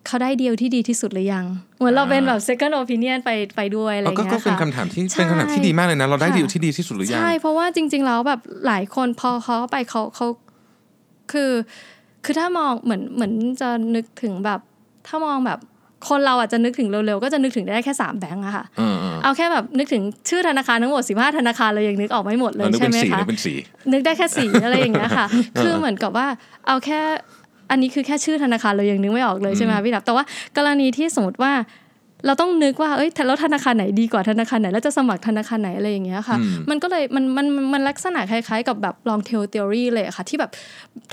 [0.07, 1.45] เขาได้เดียวที่ดีที่สุดหรือยัง
[1.79, 10.27] เหมือนเราเป็นแบบ second opinion ไปไปด้วยอะไรอเอาย่างก็เงี้ยก็เป็นค่ะคำถามที่ใช่เป็นคำถามที่ดีมากเลยนะ เราได้ค่ะดีลที่ดีที่สุดหรือยังใช่เพราะว่าจริง ๆ แล้วแบบหลายคนพอเขาไปเขาเขา
[11.31, 11.51] คือ
[12.25, 14.59] คือถ้ามองเหมือนเหมือนจะนึกถึงแบบ
[15.07, 15.59] ถ้ามองแบบ
[16.09, 23.53] คนเราอาจจะนึกถึงเร็วๆ ก็จะนึกถึงได้แค่สามแบงก์อะค่ะเออเออเอาแค่แบบนึกถึงชื่อธนาคารทั้งหมดสิบห้าธนาคารเลยยังนึกออกไม่หมดเลเรายนึกใช่เป็นไหมสีคะนึกเป็นสี
[23.91, 25.25] นึกได้แค่สีอะไรอย่างเงี้ยค่ะ
[25.59, 26.27] คือเหมือนกับว่า
[26.67, 26.99] เอาแค่
[27.71, 30.23] อันนี้คือแค่ชื่อธนาคารเรายังนึกไม่ออกเลยใช่ไหมคะพี่ดับแต่ว่า
[30.57, 31.51] กรณีที่สมมติว่า
[32.25, 40.51] เราต้องนึกว่าเอ้ยแล้วธนาคารไหนดีกว่าธนาคารไหน แล้วจะสมัครธนาคารไหนอะไรอย่างเงี้ยค่ะอืมมันก็เลยมันมันมันลักษณะคล้ายๆ กับแบบ long tail theory เลยอะค่ะ ที่แบบ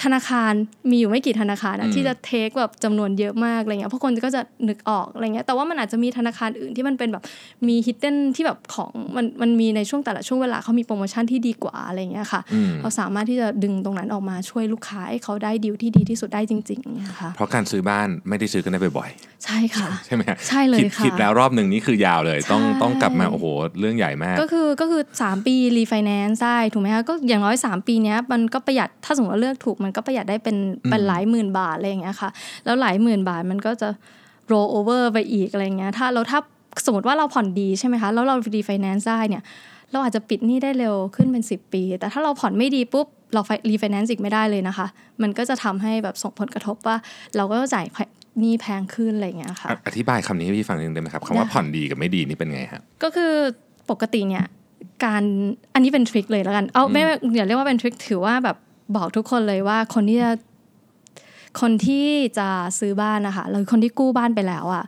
[0.03, 0.53] ธนาคาร
[0.91, 7.23] มีอยู่ไม่กี่ธนาคารนะที่จะ take แบบจำนวนเยอะมากอะไรเงี้ยเพราะคนก็จะนึกออกอะไรเงี้ยแต่ว่ามันอาจจะมีธนาคารอื่นที่มันเป็นแบบ
[7.69, 19.11] มี hidden ที่แบบของมันมันมีในช่วงแต่ละช่วงเวลาเขามีโปรโมชั่นที่ดีกว่าอะไรเงี้ยค่ะอืมเราสามารถที่จะดึงตรงนั้นออกมาช่วยลูกค้าให้เขาได้ดีลที่ดีที่สุดได้จริงๆเนี่ยค่ะเพราะการซื้อบ้านไม่ได้ซื้อกันได้บ่อย
[19.45, 23.47] ใช่ค่ะๆใช่ไหมฮะใช่เลยผิดค่ะผิดแล้วรอบหนึ่งนี่คือยาวเลย ต้องใช่ต้องกลับมาโอ้โห
[23.81, 30.57] เรื่องใหญ่มาก ก็คือก็คือ 3 ปีรีไฟแนนซ์ได้ถูกไหมคะก็อย่างน้อย 3 ปีเนี้ยมันก็ประหยัดถ้าสมมติว่าเลือกถูกมันก็ประหยัดได้เป็น
[30.91, 32.31] เป็นหลายหมื่นบาทอะไรอย่างเงี้ยค่ะ
[32.65, 33.89] แล้วหลายหมื่นบาทมันก็จะ
[34.53, 36.39] roll over ไปอีกอะไรอย่างเงี้ยถ้าเราถ้า
[36.87, 39.43] สมมติว่าเราผ่อนดีใช่ไหมคะ แล้วเรารีไฟแนนซ์ได้เนี่ย
[39.93, 44.87] เราอาจจะปิดหนี้ได้เร็วขึ้นเป็น 10 ปี แต่ถ้าเราผ่อนไม่ดีปุ๊บ เรารีไฟแนนซ์อีกไม่ได้เลยนะคะ
[45.23, 46.97] มันก็จะทำให้แบบส่งผลกระทบว่า
[47.37, 47.87] เราก็จ่าย
[48.41, 53.33] หนี้แพงขึ้นอะไรอย่างเงี้ยค่ะ อธิบายคำนี้ให้พี่ฟังนิดนึงได้ไหมครับคำว่าได้ผ่อนดีกับไม่ดีนี่เป็นไงฮะก็คือ
[53.91, 54.45] ปกติเนี่ย
[55.05, 55.23] การ
[55.75, 57.03] อันนี้เป็นทริคเลยแล้วกันเอาไม่
[57.37, 58.57] อย่าเรียกว่าเป็นทริคถือว่าแบบ
[58.97, 60.31] บอกทุกคนเลยว่าคนที่จะ
[61.61, 62.07] คนที่
[62.39, 64.85] จะซื้อบ้านนะคะหรือคนที่กู้บ้านไปแล้วอะ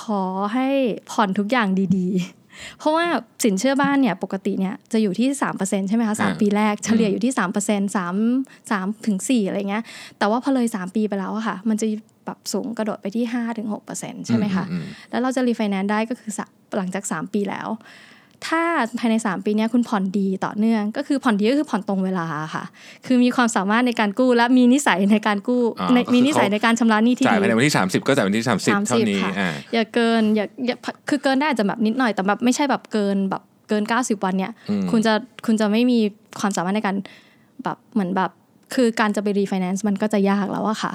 [0.00, 0.22] ขอ
[0.54, 0.68] ให้
[1.10, 2.39] ผ่อนทุกอย่างดีๆ
[2.78, 3.06] เพราะว่า
[3.44, 5.28] สินเชื่อบ้านเนี่ยปกติเนี่ยจะอยู่ที่
[5.60, 9.82] 3%ใช่ไหมคะสามอ่าปีแรกเฉลี่ยอยู่ที่ 3% 3 3ถึง4อะไรเงี้ย
[10.18, 11.86] แต่ว่าพอเลย 3 ปีไปแล้วอะค่ะ มันจะ
[12.26, 16.46] ปรับสูงกระโดดไปที่5ถึง6%ใช่ไหมคะอืมแล้วเราจะรีไฟแนนซ์ได้ก็คือสะ
[16.76, 17.68] หลังจาก 3 ปีแล้ว
[18.46, 18.62] ถ้า
[18.98, 22.64] ภายใน 3 ปีเนี้ยคุณผ่อนดีต่อเนื่อง ก็คือผ่อนดีก็คือผ่อนตรงเวลาค่ะ
[23.06, 30.76] คือมีความสามารถในการกู้และมีนิสัยในการกู้อ่าในก็คือมีนิสัยในการชำระหนี้ที่จ่ายดีภายในวันที่ 30 ก็จ่ายวันที่ 30 เท่านี้ค่ะอ่าอย่าเกินอย่าอย่า
[31.08, 35.12] คือเกินได้อาจจะแบบนิดหน่อยแต่แบบไม่ใช่แบบเกินแบบเกิน 90 วันเนี่ยอืมคุณจะ
[35.46, 35.98] คุณจะไม่มี
[36.40, 36.96] ความสามารถในการ
[37.64, 38.30] แบบเหมือนแบบ
[38.74, 40.92] คือการจะไปรีไฟแนนซ์มันก็จะยากแล้วอะค่ะ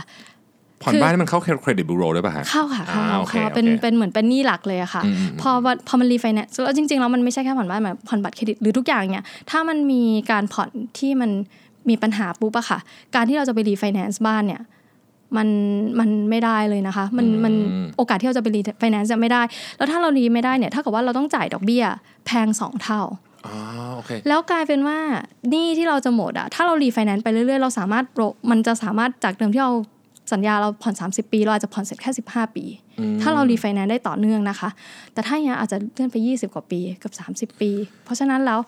[0.85, 10.69] ผ่อนคือบ้านนี่มันเข้าเครดิตบูโรด้วยป่ะฮะเข้าค่ะเข้าอ่าโอเคเข้าเป็นโอเคเป็นเหมือนเป็นหนี้หลักเลยอะค่ะอืมอืมพอวันพอมันรีไฟแนนซ์แล้วจริงๆแล้วมันไม่ใช่แค่ผ่อนบ้านแบบผ่อนบัตรเครดิตหรือทุกอย่างเนี่ยถ้ามันมีการผ่อน
[10.99, 11.31] ที่มัน
[11.89, 12.79] มีปัญหาปุ๊บอะค่ะ
[13.15, 14.61] การที่เราจะไปรีไฟแนนซ์บ้านเนี่ย
[15.37, 15.47] มัน
[15.99, 17.53] มันไม่ได้เลยนะคะ มันมัน
[17.97, 19.41] โอกาสที่เราจะไปรีไฟแนนซ์จะไม่ได้
[19.77, 21.83] แล้วถ้าเรารีไม่ได้เนี่ยเท่ากับว่าเราต้องจ่ายดอกเบี้ย
[22.25, 23.01] แพงสองเท่า
[23.45, 23.55] อ๋อ
[23.95, 24.97] โอเคแล้วกลายเป็นว่า
[25.49, 29.71] หนี้ที่เราจะหมดอะถ้าเรารีไฟแนนซ์ไปเรื่อยๆ เราสามารถ roll มันจะสามารถจากเดิมที่เรา
[30.33, 32.65] สัญญาเราผ่อน 30 ปี เราอาจจะผ่อนเสร็จแค่ 15 ปี
[33.21, 34.69] ถ้าเรารีไฟแนนซ์ได้ต่อเนื่องนะคะ
[35.13, 37.11] แต่ถ้าอย่างนี้ยอาจจะเลื่อนไป 20 กว่าปีกับ
[37.53, 37.71] 30 ปี
[38.03, 38.59] เพราะฉะนั้นแล้ว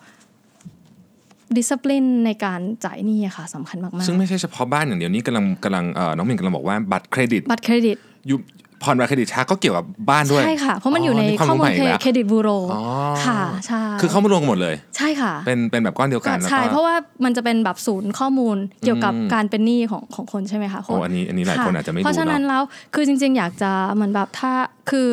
[1.56, 7.96] ดิส c ปลินในการจ่ายหนี้อะค่ะสำคัญมากซึ่งไม่ใช่เฉพาะบ้านอย่างเดียวนี้กำลังกำลังเอ่อน้องมินกำลังบอกว่าบัตรเครดิตๆบัตรเครดิต
[8.28, 8.38] อยู่
[8.82, 12.82] ผ่อนบัตรเครดิตช้าก็เกี่ยวกับบ้านด้วย ใช่ค่ะ เพราะมันอยู่ในควาข้อรู้มูลใหอีกแล้วเครดิตบูโรอ๋อ
[13.26, 22.62] ค่ะใช่คือเขามารวมกันหมดเลย ใช่ค่ะ เป็นเป็นแบบก้อนเดียวกันแล้วใช่ก็เพราะว่ามันจะเป็นแบบศูนย์ข้อมูลเกี่ยวกับการเป็นหนี้ของของคนใช่ไหมคะโอ้อันนี้อันนี้หลายคนอาจจะไม่รู้เพราะฉะนั้นเนาะแล้ว
[22.94, 24.52] คือจริง ๆ อยากจะเหมือนแบบถ้า
[24.90, 25.08] คือ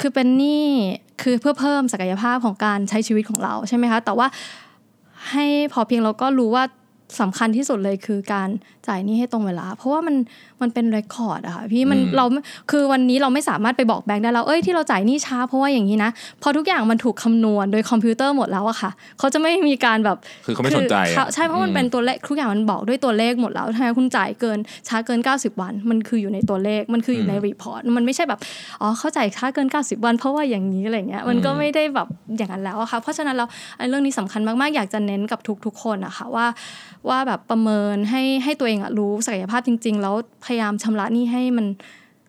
[0.00, 0.64] คือเป็นหนี้
[1.22, 4.26] คือเพื่อเพิ่มศักยภาพของการใช้ชีวิตของเราใช่ไหมคะแต่ว่า
[5.30, 6.64] ให้พอเพียงเราก็รู้ว่า
[7.20, 8.48] สำคัญที่สุดเลยคือการ
[8.88, 10.16] จ่ายหนี้ให้ตรงเวลา เพราะว่ามัน
[10.60, 12.24] มันเป็น record อะค่ะพี่มันเรา
[12.70, 16.10] คือวันนี้เราไม่สามารถไปบอกแบงค์ได้แล้วเอ้ยที่เราจ่ายหนี้ช้าเพราะว่าอย่างนี้นะ
[16.42, 28.40] พอทุกอย่างมันถูกคำนวณโดยคอมพิวเตอร์หมดแล้วอะค่ะเขาจะไม่มีการแบบคือเขาไม่สนใจอะคือใช่เพราะมันเป็นตัวเลขทุกอย่างมันบอกด้วยตัวเลขหมดแล้วทำไมคุณจ่ายเกินช้าเกิน 90 วัน มันคืออยู่ในตัวเลขมันคืออยู่ใน report มันไม่ใช่แบบ
[28.80, 33.46] อ๋อเขาจ่ายช้าเกิน 90 วัน เพราะว่าอย่างนี้อะไรเงี้ยมันก็ไม่ได้แบบอย่างนั้นแล้วอะค่ะเพราะฉะนั้นเรา
[33.78, 36.46] ไอ้เรื่องนี้สำคัญมากๆอยากจะเน้นกับทุกๆคนนะคะว่า
[37.08, 40.14] ว่าแบบประเมินให้ให้ตัวเองอะรู้ศักยภาพจริง ๆ แล้ว
[40.44, 41.66] พยายามชำระหนี้ให้มัน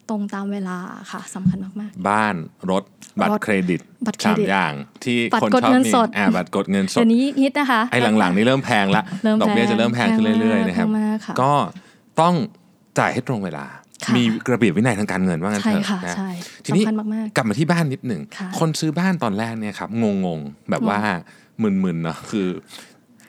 [0.10, 0.78] ตรงตามเวลา
[1.12, 2.36] ค่ะสำคัญมากบ้าน
[2.72, 2.84] รถ
[3.22, 11.54] บัตรรถเครดิตบัตรเครสามดิตอย่างที่บัตรคนกดชอบเงินมีสดอ่าบัตรกดเงินๆสดเดี๋ยวนี้ฮิตนะคะไอ้หลังๆ นี่เริ่มแพงละเริ่มดอกเบี้ยแพงจะเริ่มแพงขึ้นเรื่อยๆนะครับแพงมากค่ะก็
[12.22, 12.34] ต้อง
[13.00, 13.66] จ่ายให้ตรงเวลา
[14.06, 16.30] ค่ะมีระเบียบวินัยทางการเงินว่างั้นใช่เถอะค่ะนะใช่
[16.66, 19.90] ทีนี้สำคัญมากๆกลับมาที่บ้านนิดหนึ่งค่ะคนซื้อบ้านตอนแรกเนี่ยครับ
[20.26, 21.00] งงๆแบบว่า
[21.62, 22.48] มึนๆเนาะคือ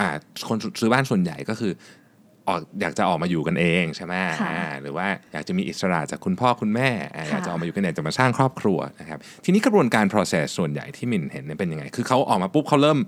[0.00, 0.09] อ่า
[0.48, 1.72] คนซื้อบ้านส่วนใหญ่ก็คือ
[2.50, 12.98] ออกอยากจะออกมาอยู่กันเองใช่ไหมค่ะอ่าหรือว่าอยากจะมีอิสระจากคุณพ่อคุณแม่อ่าอยากค่ะจะออกมาอยู่กันอยากจะมาสร้างครอบครัวนะครับทีนี้กระบวนการ process ส่วนใหญ่ที่มินเห็นเนี่ยเป็นยังไง คือเขาออกมาปุ๊บเขาเริ่ม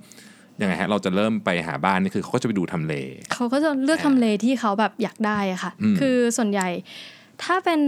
[0.61, 2.95] ยังไงฮะเราจะเริ่มไปหาบ้านนี่คือเขาก็จะไปดูทำเล
[3.35, 6.69] เขาก็จะเลือกทำเลที่เขาแบบอยากได้อะค่ะอืมคือส่วนใหญ่
[7.45, 7.81] ถ้าเป็น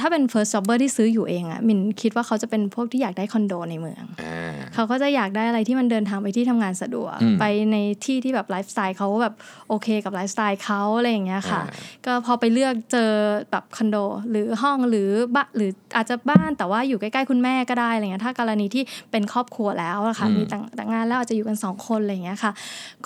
[0.00, 4.36] ถ้าเป็น first jobber ที่ซื้ออยู่เองอะมินคิดว่าเขาจะเป็นพวกที่อยากได้คอนโดในเมืองอ่า
[4.74, 9.34] เขาก็จะอยากได้อะไรที่มันเดินทางไปที่ทำงานสะดวกอืมไปในที่ที่แบบไลฟ์สไตล์เขาแบบ
[9.68, 13.10] โอเคกับไลฟ์สไตล์เขาอะไรอย่างเงี้ยค่ะอ่าก็พอไปเลือกเจอ
[13.50, 13.96] แบบคอนโด
[14.30, 22.52] หรือห้องหรือบ้านหรืออาจจะบ้านแต่ว่าอยู่ใกล้ๆคุณแม่ก็ได้อะไรเงี้ยถ้ากรณีที่เป็นครอบครัวแล้วอะค่ะอืมมีแต่งแต่งงานแล้วอาจจะอยู่กันสองคนอะไรอย่างเงี้ยค่ะ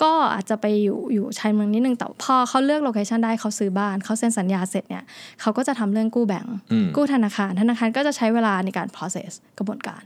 [0.01, 5.03] ก็อาจจะไปอยู่อยู่ชายเมืองนิดนึงแต่พอเขาเลือกโลเคชันได้เขาซื้อบ้านเขาเซ็นสัญญาเสร็จเนี่ย
[5.41, 10.03] เขาก็จะทำเรื่องกู้แบงก์อืมกู้ธนาคาร ธนาคารก็จะใช้เวลาในการ process กระบวนการ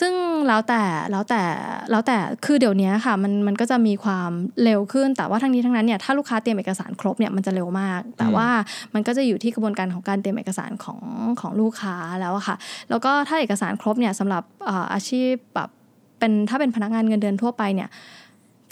[0.00, 0.14] ซึ่ง
[0.48, 1.42] แล้วแต่แล้วแต่
[1.90, 4.30] แล้วแต่คือเดี๋ยวนี้ค่ะมันมันก็จะมีความ
[4.64, 8.48] เร็วขึ้น แต่ว่าทั้งนี้ทั้งนั้นเนี่ยถ้าลูกค้าเตรียมเอกสารครบเนี่ยมันจะเร็วมาก แต่ว่า
[8.94, 11.00] มันก็จะอยู่ที่กระบวนการของการเตรียมเอกสารของ
[11.40, 12.56] ของลูกค้าแล้วอะค่ะ
[12.90, 15.68] แล้วก็ถ้าเอกสารครบเนี่ยสำหรับเอ่ออาชีพแบบ
[16.18, 17.88] เป็นถ้าเป็นพนักงานเงินเดือนทั่วไปเนี่ย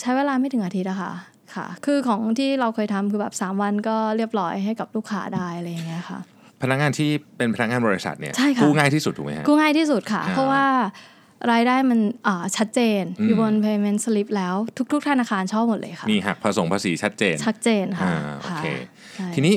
[0.01, 1.11] ใช้เวลาไม่ถึงอาทิตย์อะค่ะ
[1.57, 6.19] ค่ะ คือของที่เราเคยทำคือแบบ 3 วันก็เรียบร้อยให้กับลูกค้าได้อะไรอย่างเงี้ยค่ะ
[6.63, 10.65] พนักงานที่เป็นพนักงานบริษัทเนี่ยใช่ค่ะกู้ง่ายที่สุดถูกไหมฮะกู้ง่ายที่สุดค่ะอ่าเพราะว่า
[11.53, 14.55] รายได้มันอ่าชัดเจนอืมอยู่บน payment slip แล้ว
[14.93, 18.69] ทุก ๆ ธนาคารชอบหมดเลยค่ะ มีหักผสมภาษีชัดเจน ชัดเจนค่ะอ่าโอเคค่ะ
[19.17, 19.55] ใช่ทีนี้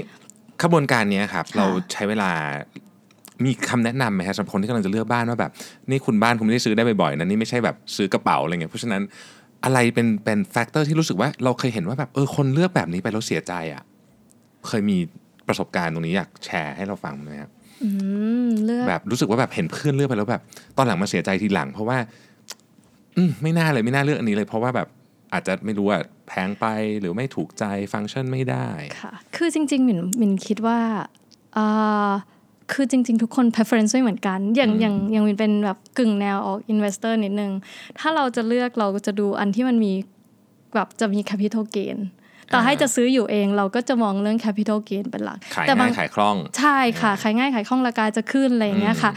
[0.64, 2.32] ขบวนการเนี้ยครับค่ะเราใช้เวลา
[3.46, 5.52] มีคำแนะนำไหมครับสำหรับคนที่กำลังจะเลือกบ้านว่าแบบ
[5.90, 9.02] นี่คุณบ้านคุณไม่ได้ซื้อได้บ่อยๆนะนี่ไม่ใช่แบบซื้อกระเป๋าอะไรเงี้ยเพราะฉะนั้น
[9.64, 13.84] อะไรเป็นเป็น factor ที่รู้สึกว่าเราเคยเห็นว่าแบบเออคนเลือกแบบนี้ไปแล้วเสียใจอะ
[14.68, 14.98] เคยมี
[15.48, 17.52] ประสบการณ์ตรงนี้อยากแชร์ให้เราฟังไหมครับ
[17.84, 17.90] อื
[18.46, 20.42] มเลือกแบบรู้สึกว่าแบบเห็นเพื่อนเลือกไปแล้วแบบ
[20.78, 21.98] ตอนหลังมาเสียใจทีหลัง เพราะว่า
[23.18, 24.88] อืมไม่น่าเลยไม่น่าเลือกอันนี้เลย เพราะว่าแบบ
[25.34, 26.66] อาจจะไม่รู้ว่าแพงไป
[27.00, 28.68] หรือไม่ถูกใจฟังก์ชันไม่ได้
[29.02, 30.80] ค่ะ คือจริงๆหมินหมินคิดว่า
[31.58, 32.12] อ่า
[32.72, 37.52] คือจริง ๆ ทุกคน preference ไม่เหมือนกัน อย่างอย่างอย่างมินเป็นแบบกึ่งแนวออก investor นิดนึง
[38.00, 39.94] ถ้าเราจะเลือกเราก็จะดูอันที่มันมี
[40.76, 41.98] แบบจะมี capital gain
[42.54, 49.12] ต่อให้จะซื้ออยู่เองเราก็จะมองเรื่อง capital gain เป็นหลัก ขายแต่บาง่างยขายคล่อง ใช่ค่ะ ขายง่ายขายคล่องราคาจะขึ้นอะไรอย่างเงี้ยค่ะ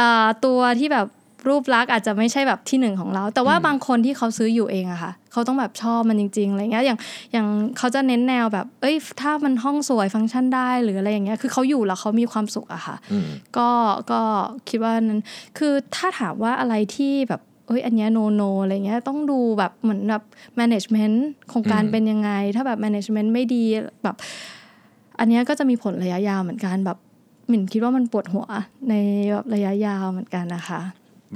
[0.00, 1.06] อ่าตัวที่แบบ
[1.48, 6.98] รูปลักษณ์อาจจะไม่ใช่แบบที่หนึ่งของเรา แต่ว่าบางคนที่เขาซื้ออยู่เองอะค่ะเขาต้องแบบชอบมันจริงๆอะไรเงี้ยอย่าง
[7.32, 7.46] อย่าง
[7.78, 13.68] เขาจะเน้นแนวแบบ เอ้ย ถ้ามันห้องสวยฟังก์ชันได้หรืออะไรอย่างเงี้ยคือเขาอยู่แล้วเขามีความสุขอะค่ะอืมก็
[14.10, 14.20] ก็
[14.68, 15.20] คิดว่านั้น
[15.58, 20.22] คือถ้าถามว่าอะไรที่แบบเอ้ยอันเนี้โนโนอะไรเงี้ยต้องดูแบบเหมือนแบบ
[20.60, 21.16] management
[21.48, 23.64] โครงการอืมเป็นยังไง ถ้าแบบ management ไม่ดี
[24.02, 24.16] แบบ
[25.18, 26.98] อันเนี้ยก็จะมีผลระยะยาวเหมือนกันแบบ
[27.48, 28.46] หมิ่นคิดว่ามันปวดหัว
[28.88, 28.94] ใน
[29.32, 30.80] แบบระยะยาวเหมือนกันนะคะ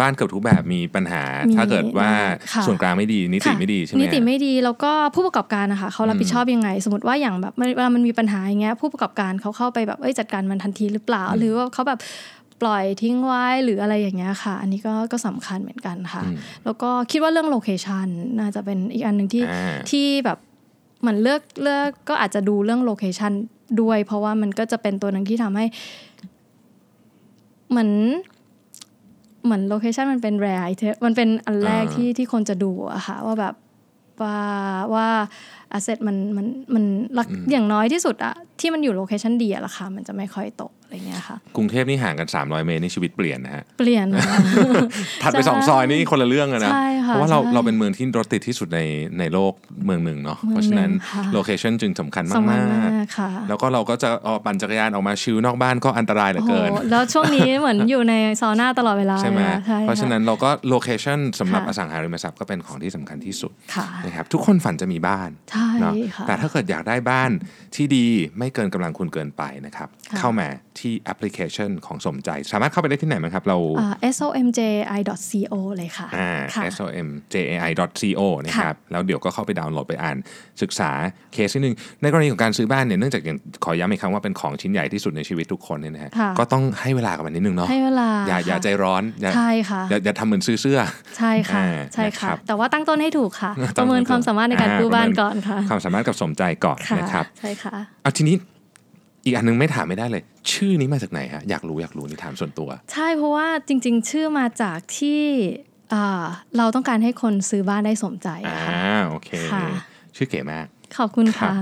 [0.00, 2.11] บ้านเกือบทุกแบบมีปัญหามีถ้าเกิดว่า
[2.52, 11.98] ค่ะส่วนกลางไม่ดีนิติค่ะไม่ดีใช่ไหมนิติไม่ดีแล้วก็ผู้ประกอบการนะคะเขารับผิดชอบยังไง สมมติว่าอย่างแบบเวลามันมีปัญหาอย่างเงี้ยผู้ประกอบการเขาเข้าไปแบบเอ้ยจัดการมันทันทีหรือเปล่า หรือว่าเขาแบบ
[12.62, 16.22] ปล่อยทิ้งไว้หรืออะไรอย่างเงี้ยค่ะ อันนี้ก็ก็สำคัญเหมือนกันค่ะ
[16.64, 18.07] แล้วก็คิดว่าเรื่อง location
[18.38, 20.38] น่าจะเป็นอีกอันหนึ่งที่อ่าที่แบบ
[21.00, 23.33] เหมือนเลือกเลือกก็อาจจะดูเรื่อง location
[23.80, 25.64] ด้วย เพราะว่ามันก็จะเป็นตัวหนึ่งที่ทำให้
[27.70, 27.90] เหมือน
[29.46, 33.54] เหมือน location มันเป็น rare item มันเป็นอันแรกอ่าที่ที่คนจะดูอะค่ะว่าแบบ
[34.22, 34.38] ว่า
[34.94, 35.09] ว่า
[35.72, 36.85] อ s เซทมันมันมัน
[37.18, 44.25] รักอย่างน้อยที่สุดอะที่มันอยู่ location ดีอะราคามันจะไม่ค่อยตก อะไรเงี้ยค่ะกรุงเทพนี่ห่างกัน 300 เมตรนี่ชีวิตเปลี่ยนนะฮะเปลี่ยนมา
[45.22, 48.81] ถัดไปสองซอยนี่คนละเรื่องเลยนะใช่ค่ะเพราะว่าเราใช่เราเป็นเมืองที่รถติดที่สุดใน
[49.18, 49.53] ในโลก
[49.85, 67.31] เมืองหนึ่งเนาะเมืองเพราะฉะนั้นหนึ่งค่ะ location จึงสำคัญสำคัญมากมากค่ะๆแล้วก็เราก็จะเอาปั่นจักรยานออกมา chill นอกบ้านก็อันตรายเหลือโอ้โหเกินแล้วช่วงนี้เหมือนอยู่ในซาวน่าตลอดเวลาใช่ไหมเลยอใช่เพราะฉะนั้นเราก็ location สำหรับค่ะอสังหาริมทรัพย์ก็เป็นของที่สำคัญที่สุดค่ะนะครับทุกคนฝันจะมีบ้านใช่เนาะค่ะแต่ถ้าเกิดอยากได้บ้าน
[67.77, 68.07] ที่ดี
[68.38, 70.49] ไม่เกินกำลังคุณเกินไปนะครับค่ะเข้ามา
[70.80, 80.16] ที่แอปพลิเคชันของสมใจ สามารถเข้าไปได้ที่ไหนไหมครับ เราอ่า somjai.co เลยค่ะอ่าค่ะ somjai.co นะครับแล้วเดี๋ยวก็เข้าไปดาวน์โหลดไปอ่าน
[80.62, 80.90] ศึกษา
[81.32, 90.78] เคสที่หนึ่งในกรณีของการซื้อบ้านเนี่ยเนื่องจากอย่างขอย้ำอีกครั้งว่าเป็นของชิ้นใหญ่ที่สุดในชีวิตทุกคนเนี่ยนะฮะค่ะก็ต้องให้เวลากับมันนิดนึงเนาะให้เวลาอย่าอย่าค่ะใจร้อนอย่าใช่ค่ะอย่าอย่าทำเหมือนซื้อเสื้อ
[91.18, 98.36] ใช่ค่ะอ่าใช่ค่ะนะครับแต่ว่าตั้งต้นให้ถูกค่ะปตั้ระงต้นเมินความสามารถในการอ่ากู้บ้านประเมินก่อนค่ะ ความสามารถกับสมใจก่อนค่ะนะครับใช่ค่ะเอาทีนี้
[99.26, 105.22] อีกอันนึงไม่ถามไม่ได้เลย ชื่อนี้มาจากไหนฮะอยากรู้อยากรู้นี่ถามส่วนตัว ใช่เพราะว่าจริง ๆ ชื่อมาจากที่
[105.92, 106.24] อ่า
[106.56, 109.66] เราต้องการให้คนซื้อบ้านได้สมใจอ่าอะค่ะโอเคค่ะ
[110.16, 111.54] ชื่อเก๋มาก ขอบคุณครัค่ะบ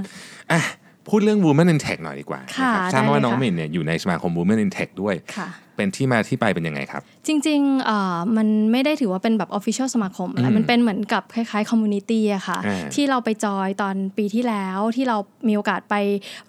[0.52, 0.60] อะ
[1.08, 15.16] พูดเรื่อง Women in Tech หน่อยดีกว่าค่ะนะครับทราบได้ว่าเลยน้องค่ะมินเนี่ยอยู่ในสมาคม Women in Tech ด้วยค่ะ เป็นที่มาที่ไปเป็นยังไงครับ จริงๆอ่ามันไม่ได้ถือว่าเป็นแบบ Official สมาคมอะไรมันเป็นเหมือนกับคล้ายๆ Community อะค่ะอ่าที่เราไปจอยตอนปีที่แล้วที่เรา
[15.48, 15.94] มีโอกาสไป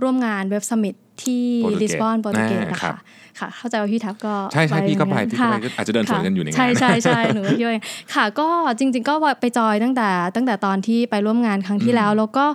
[0.02, 2.98] ร่วมงานเว็บสมิธที่โปรตุเกสลิสบอนโปรตุเกสอ่านะครัคะบ
[3.40, 7.78] ค่ะ เข้าใจว่าพี่ทับก็ใช่ใช่พี่ก็ไปเหมือนพี่ก็ไปค่ะอาจจะเดินสวนกันอยู่ในงานใช่ใช่ใช่หนูก็ย่อย
[8.14, 8.48] ค่ะ ก็
[8.80, 12.46] จริง ๆ ก็ไปจอยตั้งแต่ตั้งแต่ตอนที่ไปร่วมงานครั้งที่แล้ว แล้วก็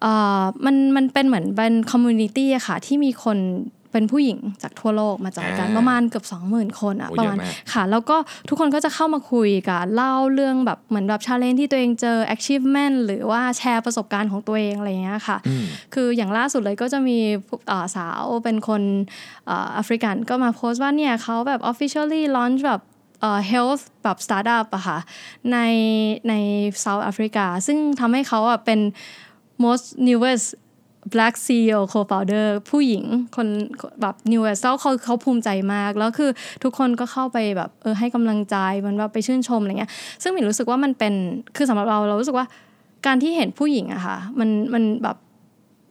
[0.00, 3.38] เอ่อมันมันเป็นเหมือนเป็น community อะค่ะที่มีคน
[3.92, 8.16] เป็นผู้หญิงจากทั่วโลกมาจอยกันอ่าประมาณเกือบ20,000 คนอะโอ้ประเยอะมาณมากค่ะแล้วก็
[8.48, 15.36] ทุกคนก็จะเข้ามาคุยกันเล่าเรื่องแบบเหมือนแบบ challenge ที่ตัวเองเจอ achievement หรือว่าแชร์ประสบการณ์ของตัวเองอะไรอย่างเงี้ยค่ะ
[15.94, 18.82] คืออย่างล่าสุดเลยก็จะมีผู้อ่าสาวเป็นคน
[19.48, 22.80] อ่าแอฟริกันก็มาโพสต์ว่าเนี่ยเขาแบบ officially launch แบบ
[23.20, 24.98] เอ่อ health แบบ startup อะค่ะ
[25.52, 25.58] ใน
[26.28, 26.34] ใน
[26.84, 28.80] South Africa ซึ่งทำให้เขาอะเป็น
[29.64, 30.46] most newest
[31.12, 33.04] black CEO co-founder ผู้หญิง
[33.36, 33.46] คน
[34.00, 36.30] แบบ newest แล้วเขาเขาภูมิใจมาก แล้วคือ
[36.62, 39.90] ทุกคนก็เข้าไปแบบเออให้กำลังใจมันแบบไปชื่นชมอะไรเงี้ย
[40.22, 41.14] ซึ่งหมินรู้สึกว่ามันเป็น
[41.56, 42.46] คือสำหรับเราเรารู้สึกว่า
[43.06, 45.16] การที่เห็นผู้หญิงอะค่ะมันมันแบบ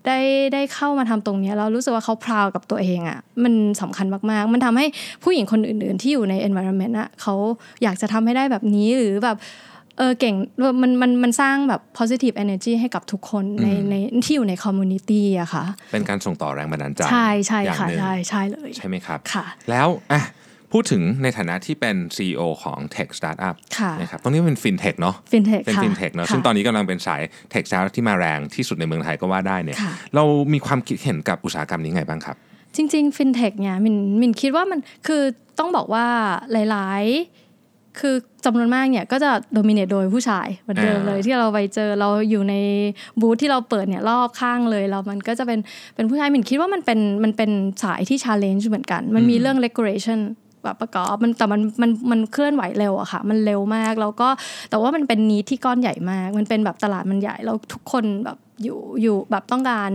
[0.08, 0.20] ได้
[0.54, 4.86] ได้เข้ามาทำตรงเนี้ยเรารู้สึกว่าเขาพราวกับตัวเองอะมันสำคัญมากๆ มันทำให้
[5.24, 7.36] ผู้หญิงคนอื่น ๆ ที่อยู่ใน environment อะเขา
[7.84, 9.38] อยากจะทำให้ได้แบบนี้หรือแบบ
[9.98, 10.36] เออเก่ง
[10.82, 20.22] มันมันมันสร้างแบบ positive energy ให้กับทุกคนในในที่อยู่ใน community อะค่ะ เป็นการส่งต่อแรงบันดาลใจใช่ใช่อย่างค่ะหนึ่งใช่ใช่เลย ใช่ไหมครับค่ะ แล้วอะ
[20.76, 27.22] พูดถึงในฐานะที่เป็น CEO ของ Tech Startup ค่ะนะครับตรงนี้เป็น FinTech เนาะ fintech เป็นค่ะ FinTech เนาะค่ะซึ่งตอนนี้กำลังเป็นสาย
[27.54, 30.24] Tech Startup ที่มาแรงที่สุดในเมืองไทยก็ว่าได้เนี่ยค่ะเรา
[30.54, 32.36] มีความคิดเห็นกับอุตสาหกรรมนี้ไงบ้างครับ
[32.76, 35.22] จริงๆฟินเทคเนี่ยมินมินคิดว่ามันคือ
[35.60, 36.06] ต้องบอกว่า
[36.52, 37.04] หลาย
[37.36, 37.51] ๆ
[38.00, 42.56] คือจำนวนมากเนี่ยก็จะ dominate โดยผู้ชายเหมือนเดิมอ่าเลยที่เราไปเจอเราอยู่ใน
[43.22, 45.60] บูธที่เราเปิดเนี่ยรอบข้างเลยเรามันก็จะเป็น
[45.96, 47.52] เป็นผู้ชายมินคิดว่ามันเป็นมันเป็น
[47.84, 50.20] สายที่ challenge เหมือนกัน มันมีเรื่อง regulation
[50.64, 54.30] แบบประกอบมันแต่มันมันมันเคลื่อนไหวเร็วอะค่ะ มันเร็วมากแล้วก็
[54.70, 59.92] แต่ว่ามันเป็น need ที่ก้อนใหญ่มาก มันเป็นแบบตลาดมันใหญ่แล้วทุกคนแบบอยู่อยู่แบบต้องการ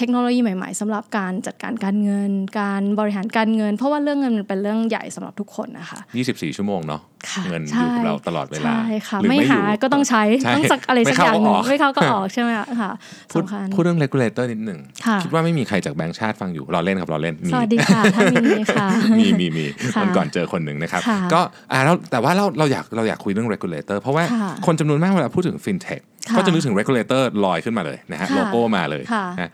[0.00, 12.92] เทคโนโลยีใหม่ ๆสำหรับการจัดการการเงิน การบริหารการเงิน เพราะว่าเรื่องเงินมันเป็นเรื่องใหญ่สำหรับทุกคนนะคะ 24 ชั่วโมงเนาะค่ะเงินอใช่ยู่กับเราตลอดเวลาใช่ค่ะรือไม่อยู่หาก็ต้องใช้ใช่ต้องสักอะไรสักไม่อเข้าย่างหนึ่ก็องอกไม่เข้าก็ออกใช่ไหมคะ
[13.32, 21.40] พูดสำคัญพูดเรื่อง regulator นิดหนึ่งค่ะคิดว่าไม่มีใครจากแบงก์ชาติฟังอยู่เราเล่นครับเราเล่นมีสวัสดีค่ะท่านมีค่ะมีมีมีค่ะวันก่อนเจอคนหนึ่งนะครับค่ะก็
[21.72, 29.50] อ่าเราแต่ว่าเราเราอยากเราอยากคุยเรื่อง regulator เพราะว่าค่ะคนจำนวนมากเวลาพูดถึง fintech ค่ะก็จะนึกถึง regulator ลอยขึ้นมาเลยนะฮะค่ะโลโก้มาเลยค่ะนะ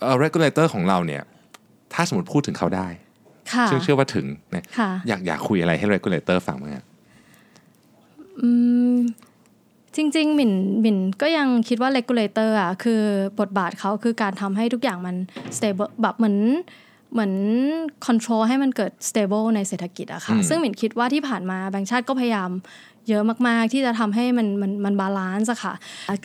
[0.00, 1.22] เอ่อ regulator ของเราเนี่ย
[1.94, 2.88] ถ้าสมมติพูดถึงเขาได้
[3.52, 6.84] ค่ะซึ่งเชื่อว่าถึงนะค่ะอยากอยากคุยอะไรให้ regulator ฟังบ้างอะ
[8.40, 8.50] อื
[8.92, 8.96] ม
[9.96, 13.02] จริงๆหมินหมินก็ยังคิดว่า regulator อะคือ
[13.40, 15.16] บทบาทเขาคือการทำให้ทุกอย่างมัน
[15.56, 16.38] stable แบบเหมือน
[17.12, 17.32] เหมือน
[18.06, 22.50] control ให้มันเกิด stable ในเศรษฐกิจอะค่ะอืมซึ่งมินคิดว่าที่ผ่านมาแบงก์ชาติก็พยายาม
[23.08, 25.74] เยอะมาก ๆ ที่จะทำให้มันมันมัน balance อะค่ะ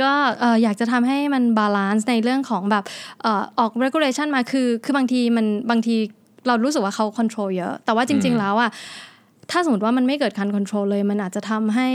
[0.02, 2.84] ก็เอ่ออยากจะทำให้มัน balance ในเรื่องของแบบ
[3.22, 5.96] เอ่อออก regulation มาคือ คือบางทีมันบางที
[6.48, 8.70] เรารู้สึกว่าเขา control เยอะ แต่ว่าจริง ๆ แล้วอะ
[9.52, 11.90] ถ้าสมมติว่ามันไม่เกิดการ control เลย มันอาจจะทำให้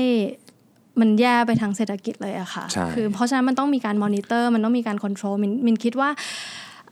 [1.01, 6.11] มันแย่ไปทางเศรษฐกิจเลยอะค่ะใช่คือเพราะฉะนั้นมันต้องมีการมอนิเตอร์ มันต้องมีการ control มินมินคิดว่า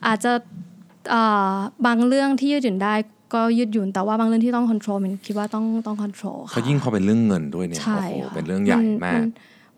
[0.07, 0.33] อาจจะ
[1.11, 1.55] เอ่อ
[1.87, 2.95] บางเรื่องที่ยืดหยุ่นได้
[3.35, 9.23] ก็ยืดหยุ่นแต่ว่าบางเรื่องที่ต้อง control มินคิดว่าต้องต้องค o n t r o l เพค่ะราะยิ่งพอเป็นเรื่องเงินด้วยเนี่ยใช่โอ้โหค่ะเป็นเรื่องใหญ่มากน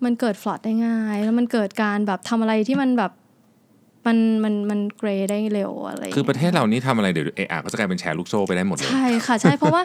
[0.05, 3.13] มันเกิดฟลอดได้ง่าย แล้วมันเกิดการแบบทำอะไรที่มันแบบ
[4.07, 9.83] มันมันมันเกรได้เร็วอะไรย่างคืองี้ยประเทศเรานี่ทำอะไรเดี๋ยวเอะอะก็จะกลายเป็นแชร์ลูกโซ่ไปได้หมดเลยใช่ค่ะใช่เพราะว่า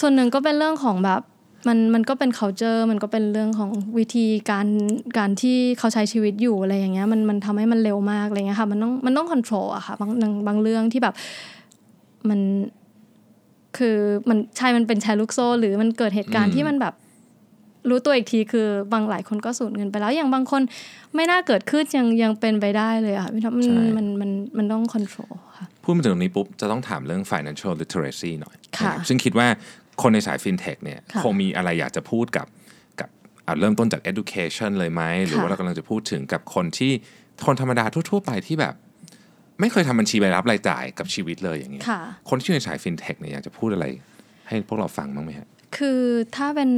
[0.00, 1.20] ส่วนหนึ่งก็เป็นเรื่องของแบบ
[1.68, 4.66] มันมันก็เป็น culture มันก็เป็นเรื่องของวิธีการ
[5.18, 11.14] การที่เขาใช้ชีวิตอยู่อะไรอย่างเงี้ยมันมันทำให้มันเร็วมากอะไรเงี้ยค่ะมันต้องมันต้อง control อะค่ะบางบางบางเรื่องที่แบบ
[12.30, 12.40] มัน
[13.76, 13.96] คือ
[14.28, 16.94] มันใช่มันเป็นแชร์ลูกโซ่ หรือมันเกิดเหตุการอืณ์มที่มันแบบ
[17.88, 20.62] รู้ตัวอีกทีคือบางหลายคนก็สูญเงินไปแล้ว อย่างบางคน
[21.14, 29.46] ไม่น่าเกิดขึ้นยังยังเป็นไปได้เลยอะพี่ท็อปมันมันมันมันต้อง control ค่ะพูดมาถึงตรงนี้ปุ๊บ จะต้องถามเรื่อง financial literacy หน่อยค่ะนะครับซึ่งคิดว่า
[30.02, 32.46] คนในสาย fintech เนี่ยค่ะคงมีอะไรอยากจะพูดกับ
[33.00, 33.08] กับ
[33.46, 36.92] อะเริ่มต้นจาก education เลยไหมหรือว่าค่ะเรากำลังจะพูดถึงกับคนที่
[37.46, 38.74] คนธรรมดาทั่ว ๆ ไปที่แบบ
[39.62, 43.86] ไม่เคยทำบัญชีรายรับรายจ่ายกับชีวิตเลยอย่างเงี้ยค่ะคนที่อยู่ในสาย fintech เนี่ยอยากจะพูดอะไร
[44.48, 46.00] ให้พวกเราฟังบ้างไหมฮะคือ
[46.36, 46.70] ถ้าเป็น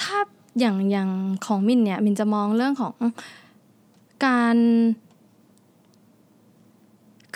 [0.00, 0.18] ถ้า
[0.60, 1.10] อย่างอย่าง
[1.46, 2.94] ของมินเนี่ยมินจะมองเรื่องของ
[4.26, 4.56] การ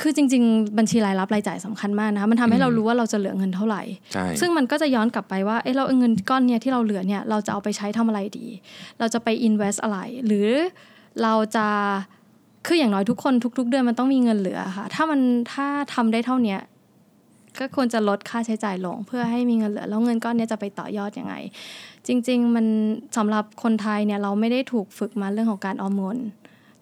[0.01, 8.47] คือจริง ๆ บัญชีรายรับรายจ่ายสำคัญมากนะคะมันทำให้เรารู้ว่าเราจะเหลือเงินเท่าไหร่ใช่ซึ่งมันก็จะย้อนกลับไปว่าเอ้เราเอาเงินก้อนเนี้ยที่เราเหลือเนี่ยเราจะเอาไปใช้ทำอะไรดี
[8.99, 10.49] เราจะไป invest อะไร หรือ
[11.23, 11.69] เราจะ
[12.67, 15.21] คืออย่างน้อยทุกคนทุก ๆ เดือนมันต้องมีเงินเหลือค่ะ ถ้ามัน
[15.53, 16.61] ถ้าทำได้เท่าเนี้ย
[17.59, 21.35] ก็ควรจะลดค่าใช้จ่ายลง เพื่อให้มีเงินเหลือ แล้วเงินก้อนเนี้ยจะไปต่อยอดยังไง
[22.07, 22.67] จริง ๆ มัน
[23.17, 26.19] สำหรับคนไทยเนี่ยเราไม่ได้ถูกฝึกมาเรื่องของการออมเงิน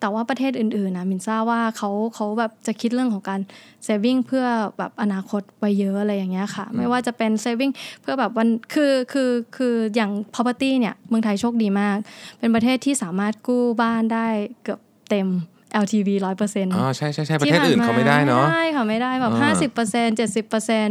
[0.01, 3.41] แต่ว่าประเทศอื่นๆนะมินทราบว่าเขาเขาแบบจะคิดเรื่องของการ
[3.87, 4.45] saving เพื่อ
[4.79, 11.97] แบบอนาคตไว้เยอะอะไรอย่างเงี้ยค่ะ ไม่ว่าจะเป็น saving เพื่อแบบวันคือคือคืออย่าง property เนี่ยเมืองไทยโชคดีมาก
[12.39, 14.27] เป็นประเทศที่สามารถกู้บ้านได้
[14.63, 15.29] เกือบเต็ม
[15.83, 20.87] LTV ร้อยเปอร์เซ็นต์อ๋อใช่ใช่ใช่ประเทศอื่นเขาไม่ได้เนาะไม่ได้ค่ะไม่ได้แบบอ่าห้าสิบเปอร์เซ็นเจ็ดสิบเปอร์เซ็น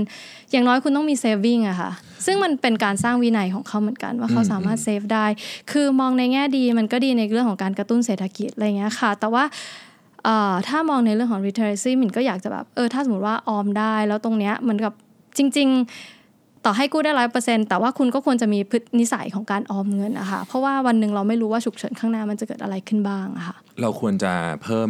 [0.51, 1.91] อย่างน้อยคุณต้องมี saving อะค่ะ
[2.25, 5.25] ซึ่งมันเป็นการสร้างวินัยของเขาเหมือนกันว่าเขาสามารถเซฟได้
[5.71, 9.43] คือมองในแง่ดีมันก็ดีในเรื่องของการกระตุ้นเศรษฐกิจอะไรเงี้ยค่ะ แต่ว่า
[10.25, 14.93] เอ่อถ้ามองในเรื่องของ literacy มินก็อยากจะแบบเออถ้าสมมติว่าออมได้ แล้วตรงเนี้ยเหมือนกับ
[15.37, 16.18] จริง ๆ
[16.65, 24.89] ต่อให้กู้ได้ร้อยเปอร์เซ็นแต่ว่าคุณก็ควรจะมีพฤตินิสัยของการออมเงินอะค่ะเพราะว่าวันหนึ่งเราไม่รู้ว่าฉุกเฉินข้างหน้ามันจะเกิดอะไรขึ้นบ้างอะค่ะเราควรจะเพิ่ม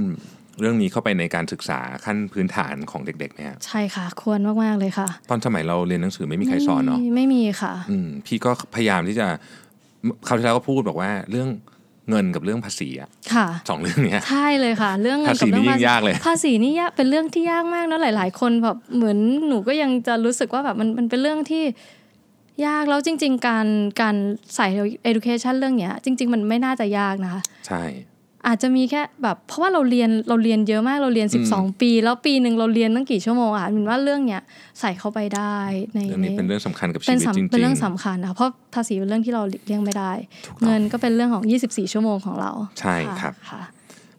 [0.59, 9.27] เรื่องนี้เข้าไปในการศึกษาขั้นพื้นฐานของเด็กๆไหมฮะใช่ค่ะ ควรมากๆเลยค่ะ ตอนสมัยเราเรียนหนังสือไม่มีใครสอนเนาะไม่ไม่มีค่ะ อืมพี่ก็พยายามที่จะ
[10.27, 11.49] คราวที่แล้วก็พูดบอกว่าเรื่อง
[12.09, 19.17] เงินกับเรื่องภาษีอะค่ะสองเรื่องเนี้ยใช่เลยค่ะ เรื่องเงินภาษีกับเรื่องนี่ยิ่งยากเลยภาษีนี่ยากเป็นเรื่องที่ยากมากนะหลาย ๆ คนแบบเหมือน
[19.47, 21.63] หนูก็ยังจะรู้สึกว่าแบบมันมันเป็นเรื่องที่
[22.65, 23.67] ยากแล้วจริง ๆ การ
[24.01, 24.15] การ
[24.55, 24.67] ใส่
[25.11, 27.83] education เรื่องเนี้ย จริง ๆ มันไม่น่าจะยากนะคะ ใช่
[28.47, 34.41] อาจจะมีแค่แบบเพราะว่าเราเรียนเราเรียนเยอะมากเราเรียน 12 ปี แล้วปีหนึ่งเราเรียนตั้งกี่ชั่วโมงอะมินว่าเรื่องเนี้ย
[34.79, 35.55] ใส่เข้าไปได้
[35.95, 40.11] ในเรื่องนี้ในเป็นเรื่องสำคัญกับชีเป็นวิตสำจริงๆเป็นเรื่องสำคัญนะเพราะภาษีเป็นเรื่องที่เราหลีกเลี่ยงไม่ได้
[40.45, 43.61] ถูกต้องเงินก็เป็นเรื่องของ 24 ชั่วโมงของเรา ใช่ครับค่ะ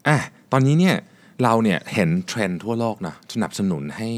[0.09, 0.19] อะ
[0.53, 0.97] ตอนนี้เนี่ย
[1.43, 4.09] เราเนี่ยเห็นเทรนด์ทั่วโลกนะสนับสนุนให้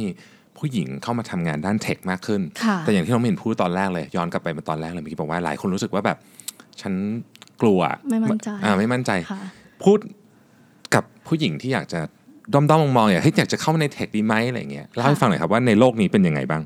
[0.59, 6.19] ผู้หญิงเข้ามาทำงานด้านเทคมากขึ้นค่ะแต่อย่างที่น้องเห็นพูดตอนแรกเลย ย้อนกลับไปมาตอนแรกเลยเมื่อกี้บอกว่าหลายคนรู้สึกว่าแบบ
[6.81, 6.95] ฉัน
[7.63, 9.43] กลัวไม่มั่นใจอ่าไม่มั่นใจค่ะ
[9.85, 9.99] พูด
[10.95, 12.01] กับผู้หญิงที่อยากจะ
[12.53, 16.63] ด้อมๆมองๆอยากให้ยอยากจะเข้ามาในเทคดีไหมอะไรเงี้ยเล่าให้ฟังหน่อยครับว่าในโลกนี้เป็นยังไงบ้าง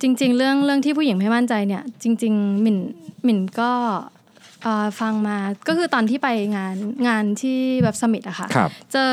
[0.00, 2.78] จริง ๆ เรื่องเรื่องที่ผู้หญิงไม่มั่นใจเนี่ย จริง ๆ หมิ่น
[3.24, 3.72] หมิ่นก็
[4.62, 5.38] เอ่อฟังมา
[5.68, 6.76] ก็คือตอนที่ไปงาน
[7.08, 9.12] งานที่ Web Summit อะค่ะครับเจอ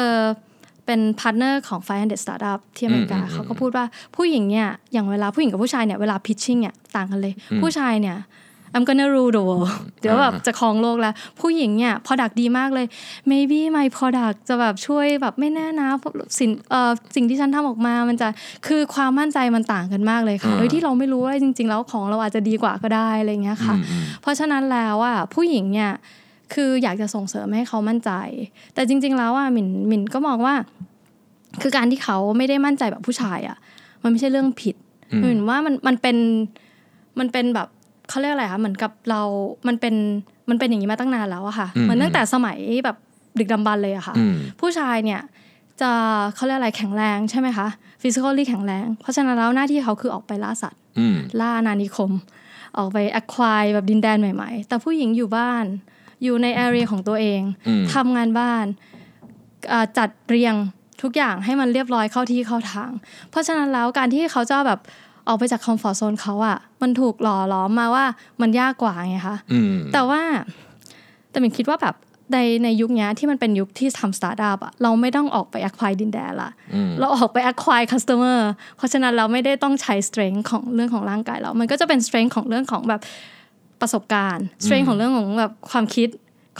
[0.85, 8.17] เป็น partner ของ500 Startup ที่อเมริกาอืมอืมเขาก็พูดว่าผู้หญิงเนี่ยอย่างเวลาผู้หญิงกับผู้ชายเนี่ยเวลา pitching เนี่ยต่างกันเลย ผู้ชายเนี่ย
[8.75, 9.69] I'm gonna rule the world
[10.01, 12.85] เดี๋ยวแบบจะครองโลกแล้ว ผู้หญิงเนี่ย product ดีมากเลย
[13.31, 15.89] maybe my product จะแบบช่วยแบบไม่แน่นะ
[16.39, 18.27] สิ่งเอ่อสิ่งที่ฉันทำออกมามันจะ
[18.67, 25.91] คือความมั่นใจมันต่างกันมากเลยค่ะอืมโดยที่เราไม่รู้ว่าจริง ๆ แล้วของเราอาจจะดีกว่าก็ได้อะไรเงี้ยค่ะอืมอืมเพราะฉะนั้นแล้วอะผู้หญิงเนี่ย
[26.53, 28.11] คืออยากจะส่งเสริมให้เขามั่นใจ
[28.73, 30.55] แต่จริง ๆ แล้วอะหมินหมินก็มองว่า
[31.61, 33.57] คือการที่เขาไม่ได้มั่นใจแบบผู้ชายอะ
[34.03, 34.75] มันไม่ใช่เรื่องผิด
[35.11, 36.17] อืมมินว่ามันมันเป็น
[37.19, 37.67] มันเป็นแบบ
[38.09, 39.21] เขาเรียกอะไรคะเหมือนกับเรา
[39.67, 39.95] มันเป็น
[40.49, 42.97] มันเป็นอย่างนี้มาตั้งนานแล้วอะค่ะอืมเหมือนตั้งแต่สมัยแบบ
[43.39, 45.21] ดึกดำบรรพ์เลยอะค่ะอืมผู้ชายเนี่ย
[45.81, 45.91] จะ
[46.35, 47.67] เขาเรียกอะไรแข็งแรงใช่ไหมคะ
[48.01, 52.11] physically แข็งแรง เพราะฉะนั้นแล้วหน้าที่เขาคือออกไปล่าสัตว์อืมล่าอาณานิคม
[52.77, 55.65] ออกไป acquire แบบดินแดนใหม่ ๆ แต่ผู้หญิงอยู่บ้าน
[56.23, 58.65] อยู่ใน area ของตัวเองอืมทำงานบ้าน
[59.71, 60.55] อ่าจัดเรียง
[61.01, 62.91] ทุกอย่างให้มันเรียบร้อยเข้าที่เข้าทาง
[63.29, 64.79] เพราะฉะนั้นแล้วการที่เขาจะแบบ
[65.29, 68.05] ออกไปจากคอมฟอร์ z โซนเขาอะมันถูกหล่อหลอมมาว่า
[68.41, 70.21] มันยากกว่าไงคะอืมแต่ว่า
[71.29, 71.95] แต่มินคิดว่าแบบ
[72.33, 78.39] ในในยุคเนี้ยที่มันเป็นยุคที่ทำสตาร์ทอัพอะเราไม่ต้องออกไป acquire ดินแดนละอืมเราออกไป acquire customer
[78.77, 83.01] เพราะฉะนั้นเราไม่ได้ต้องใช้ strength ของเรื่องของร่างกายเรามันก็จะเป็น strength ของเรื่องของแบบ
[83.81, 86.09] ประสบการณ์ strength ของเรื่องของแบบความคิด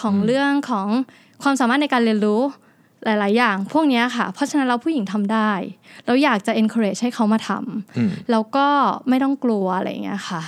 [0.01, 0.88] ของเรื่องของ
[1.43, 2.41] ความสามารถในการเรียนรู้
[3.06, 5.52] หลาย ๆ อย่างพวกเนี้ยค่ะ เพราะฉะนั้นเราผู้หญิงทำได้
[6.06, 7.50] เราอยากจะ encourage ให้เขามาท
[7.97, 8.68] อืมำแล้วก็
[9.10, 10.41] ไม่ต้องกลัวอะไรอย่างเงี้ยค่ะ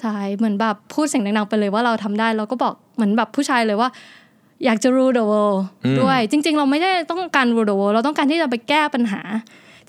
[0.00, 3.88] ใช่เหมือนแบบพูดเสียงดัง ๆ ไปเลยว่าเราทำได้เราก็บอกเหมือนแบบผู้ชายเลยว่า
[4.64, 9.20] อยากจะ rule the world อืมด้วย จริง ๆ เราไม่ได้ต้องการ rule the world เราต้องการที่จะไปแก้ปัญหา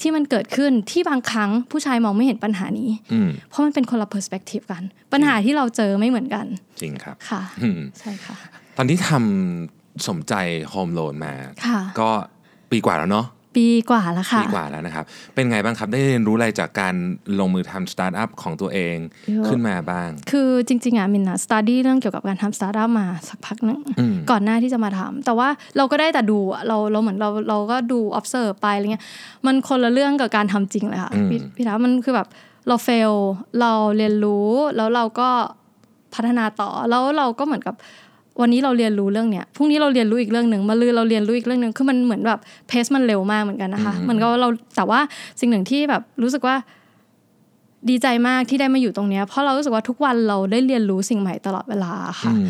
[0.02, 4.84] ที่มันเกิดขึ้นที่บางครั้งผู้ชายมองไม่เห็นปัญหานี้อืมเพราะมันเป็นคนละ perspective กัน
[5.14, 6.46] ปัญหาที่เราเจอไม่เหมือนกัน
[6.82, 8.36] จริงครับค่ะอืมใช่ค่ะ
[8.78, 10.34] ตอนที่ทำ สมใจ
[10.70, 11.34] โฮมโลนมา
[11.66, 12.10] ค่ะก็
[12.72, 13.28] ปีกว่าแล้วเนาะ
[13.58, 16.96] ปีกว่าแล้วค่ะปีกว่าแล้วนะครับ เป็นไงบ้างครับได้เรียนรู้อะไรจากการ
[17.40, 18.96] ลงมือทำสตาร์ทอัพของตัวเอง
[19.30, 29.04] เยอะขึ้นมาบ้าง คือจริง ๆอะมินนะ study เรื่องเกี่ยวกับการทำสตาร์ทอัพมาสักพักหนึ่งอืมก่อนหน้าที่จะมาทำแต่ว่าเราก็ได้แต่ดูอะเราเราเหมือนเราเราก็ดู observe ไปอะไรเงี้ย
[29.46, 32.28] มันคนละเรื่องกับการทำจริงเลยค่ะอืมพี่พี่ถามันคือแบบ
[32.68, 33.14] เรา fail
[33.60, 35.30] เราเรียนรู้แล้วเราก็
[36.16, 37.76] พัฒนาต่อแล้วเราก็เหมือนกับ
[38.42, 45.00] วันนี้เราเรียนรู้เรื่องเนี้ยพรุ่งนี้เราเรียนรู้อีกเรื่องหนึ่งมาลือเราเรียนรู้อีกเรื่องหนึ่งคือมันเหมือนแบบเพสมันเร็วมากเหมือนกันนะคะเหมือนกับว่าเราแต่ว่า
[45.40, 46.56] สิ่งหนึ่งที่แบบรู้สึกว่า
[47.90, 52.50] ดีใจมากที่ได้มาอยู่ตรงเนี้ยเพราะเรารู้สึกว่าทุกวันเราได้เรียนรู้สิ่งใหม่ตลอดเวลาค่ะอืม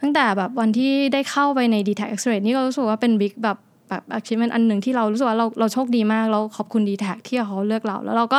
[0.00, 3.58] ตั้งแต่แบบวันที่ได้เข้าไปใน d t a c Accelerate นี่ก็รู้สึกว่าเป็นบิ๊กแบบ
[3.88, 8.38] แบบ achievement อันหนึ่งที่เรารู้สึกว่าเราเราโชคดีมากเราขอบคุณ d t a c ที่เขาเลือกเรา แล้วเราก็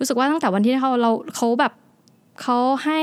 [0.00, 1.72] รู้สึกว่าตั้งแต่วันที่เขาเราเขาแบบ
[2.42, 3.00] เขาให้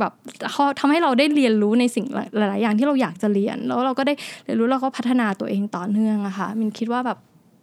[0.00, 0.12] แบบ
[0.52, 7.18] เขาทำให้เราได้เรียนรู้ในสิ่งหลาย ๆ อย่างที่เราอยากจะเรียน แล้วเราก็ได้เรียนรู้แล้วก็พัฒนาตัวเองต่อเนื่องอะค่ะมินคิดว่าแบบ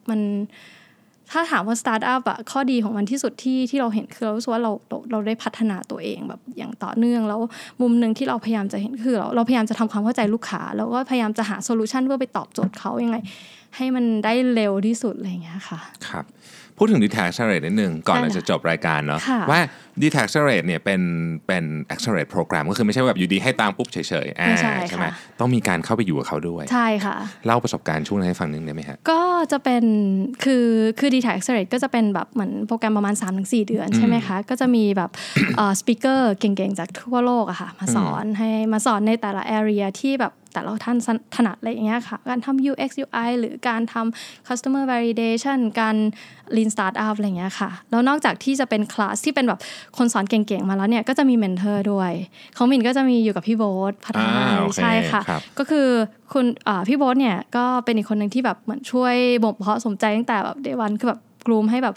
[0.09, 0.19] มัน
[1.31, 7.39] ถ้าถามว่าสตาร์ทอัพอะข้อดีของมันที่สุดที่ที่เราเห็นคือเราสึกว่าเราเราเราได้พัฒนาตัวเองแบบอย่างต่อเนื่อง แล้ว
[7.81, 13.17] มุมหนึ่งที่เราพยายามจะเห็นคือเราเราพยายามจะทำความเข้าใจลูกค้า แล้วก็พยายามจะหาโซลูชันเพื่อไปตอบโจทย์เขายังไง
[13.75, 16.25] ให้มันได้เร็วที่สุดอะไรอย่างเงี้ยค่ะ ครับ
[16.83, 19.59] พูดถึง d t a c Accelerate นิดนึง ก่อนได้เราค่ะจะจบรายการเนาะค่ะว่า
[20.01, 21.01] d t a c Accelerate เนี่ยเป็น
[21.47, 21.63] เป็น
[21.93, 27.15] Accelerate Program ก็คือไม่ใช่ว่าแบบอยู่ดีให้ตังค์ปุ๊บเฉยๆอ่าไม่ใช่ใช่ไหมค่ะต้องมีการเข้าไปอยู่กับเขาด้วย ใช่ค่ะ
[27.45, 29.21] เล่าประสบการณ์ช่วงนั้นให้ฟังนึงได้ไหมฮะ ก็
[29.51, 29.83] จะเป็น
[30.43, 30.65] คือ
[30.99, 35.09] คือ d t a c Accelerate ก็จะเป็นแบบเหมือนโปรแกรมประมาณ 3-4 เดือนใช่ไหมคะ ก็จะมีแบบ
[35.79, 40.97] speaker เก่งๆ จากทั่วโลกอะค่ะมาสอนให้มาสอนในแต่ละ area ที่แบบ แต่ละท่าน
[41.35, 45.95] ถนัดอะไรอย่างเงี้ยค่ะ การทำ UX UI หรือการทำ customer validation การ
[46.55, 49.59] lean startup อะไรอย่างเงี้ยค่ะ แล้วนอกจากที่จะเป็นคลาสที่เป็นแบบ
[49.97, 52.11] คนสอนเก่งๆมาแล้วเนี่ย ก็จะมี mentor ด้วย
[52.57, 55.87] ของมินก็จะมีอยู่กับพี่โบ๊ทพัฒนาอ่าโอเคใช่ค่ะครับก็คือ
[56.33, 61.95] คุณอ่าพี่โบ๊ทเนี่ยก็เป็นอีกคนหนึ่งที่แบบเหมือนช่วยบ่มเพาะสมใจตั้งแต่แบบ day one คือแบบกลุ่มให้แบบ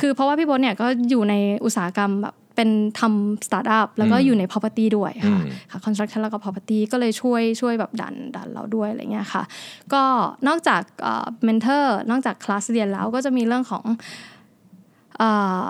[0.00, 1.34] คือเพราะว่าพี่โบ๊ทเนี่ยก็อยู่ใน
[1.64, 9.42] อุตสาหกรรมแบบ เป็นทำสตาร์ทอัพแล้วก็อยู่ใน property ด้วยค่ะอืมค่ะ construction แล้วก็ property ก็เลยช่วยช่วยแบบดันดันเราด้วยอะไรเงี้ยค่ะ
[9.92, 10.02] ก็
[10.48, 10.82] นอกจาก
[11.44, 13.84] mentor นอกจากคลาสเรียนแล้วก็จะมีเรื่องของ
[15.18, 15.30] เอ่
[15.64, 15.66] อ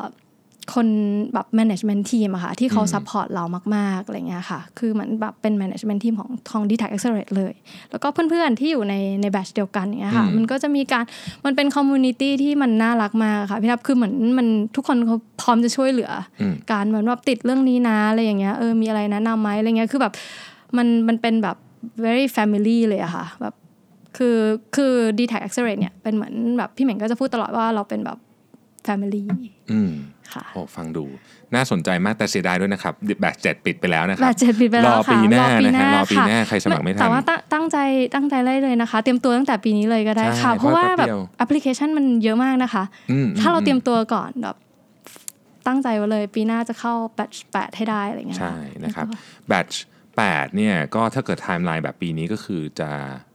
[0.74, 0.88] คน
[1.34, 3.44] แบบ management team อะค่ะที่เขา support เรา
[3.76, 7.54] มากๆอะไรเงี้ยค่ะ คือเหมือนแบบเป็น management team ของของ d t a c Accelerate เลย
[7.90, 11.04] แล้วก็เพื่อนๆที่อยู่ในในแบชเดียวกันเนี้ยค่ะอืมมันก็จะมีการ
[11.44, 14.46] มันเป็น community ที่มันน่ารักมากค่ะพี่ทับคือเหมือนมัน
[14.76, 16.10] ทุกคนเขาพร้อมจะช่วยเหลือ
[16.40, 20.12] อมการเหมือนแบบติดเรื่องนี้นะอะไรอย่างเงี้ยเออมีอะไรแนะนำไหมอะไรเงี้ยคือแบบ
[20.76, 21.56] มันมันเป็นแบบ
[22.04, 23.54] very family เลยอะค่ะแบบ
[24.16, 24.38] คือ
[24.76, 28.18] คือ d t a c Accelerate เนี่ยเป็นเหมือนแบบพี่เหม่งก็จะพูดตลอดว่าเราเป็นแบบ
[28.88, 29.22] family
[29.72, 29.92] อืม
[30.32, 31.04] ค่ะโอ้ฟังดู
[31.54, 37.76] น่าสนใจมากแต่เสียดายด้วยนะครับแบตเจ็ดปิดไปแล้วนะคแบรับตเจ็ดปิดไปรแล้อวค่ะปีหน้านะฮะค่ะรอปีหน้าใครสมัครไม่ทันแต่ว่าตั้งตั้งใจ
[38.14, 44.56] ตั้งใจเลยเลยนะคะ เตรียมตัวตั้งแต่ปีนี้เลยก็ได้ใช่ค่ะ เพราะว่าเพราะแบแป๊บบเดียวแอปพลิเคชันมันเยอะมากนะคะอืมถ้าเราอืมเตรียมตัวก่อนแบบ
[45.66, 49.06] ตั้งใจไว้เลย ปีหน้าจะเข้าแบตแปดให้ได้อะไรเงี้ยใช่นะครับ
[49.48, 49.66] แบต
[50.16, 52.90] แปดเนี่ยก็ถ้าเกิดไทม์ไลน์แบบปีนี้ก็คือจะ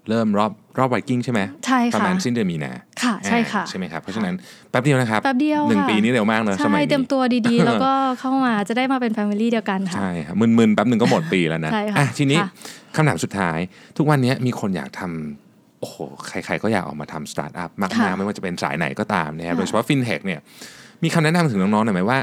[0.09, 2.71] เริ่มรอบ รอบไวกิ้งใช่ไหมใช่ประค่ะมาณสิ้นเดือนมีนา
[3.03, 4.35] ค่ะใช่ค่ะอ่าใช่ไหมครับเพราะฉะนั้น
[4.71, 12.49] แป๊บเดียวนะครับแป๊บเดียวหนึ่งค่ะปีนี้เร็วมากเนอะสใช่มัยเตรียมนี้ตัวดีๆ แล้วก็เข้ามาจะได้มาเป็น family เดียวกันค่ะใช่ครับมึนๆแป๊บหนึ่งก็หมดปีแล้วนะใช่ค่ะอะทีนี้ค่ะ
[12.95, 13.57] คำถามสุดท้าย
[13.97, 15.95] ทุกวันนี้มีคนอยากทำโอ้โห
[16.27, 20.39] ใครๆก็อยากออกมาทำสตาร์ทอัพมากๆไม่ว่าจะเป็นสายไหนก็ตามนะครับโดยเฉพาะฟินเทคเนี่ย
[21.03, 22.17] มีคำแนะนำถึงน้องๆหน่อยไหมว่า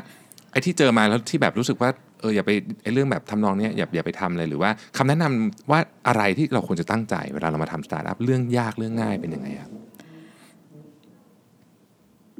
[0.53, 1.91] ไอ้ที่เจอมาแล้วที่แบบรู้สึกว่า
[2.21, 2.51] เอออย่าไป
[2.83, 9.71] ไอ้เรื่องแบบทำนองเนี้ยอย่าอย่าไปทำเลยหรือว่าคำแนะนำว่าอะไรที่เราควรจะตั้งใจ เวลาเรามาทำสตาร์ทอัพเรื่องยากเรื่องง่ายเป็นยังไงครับ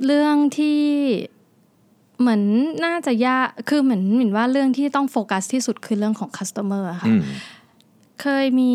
[0.07, 0.83] เรื่องที่
[2.21, 2.43] เหมือน
[2.85, 7.23] น่าจะยากคือเหมือนหมินว่าเรื่องที่ต้องโฟกัสที่สุดคือเรื่องของ customer อะค่ะอืม
[8.23, 8.75] เคยมี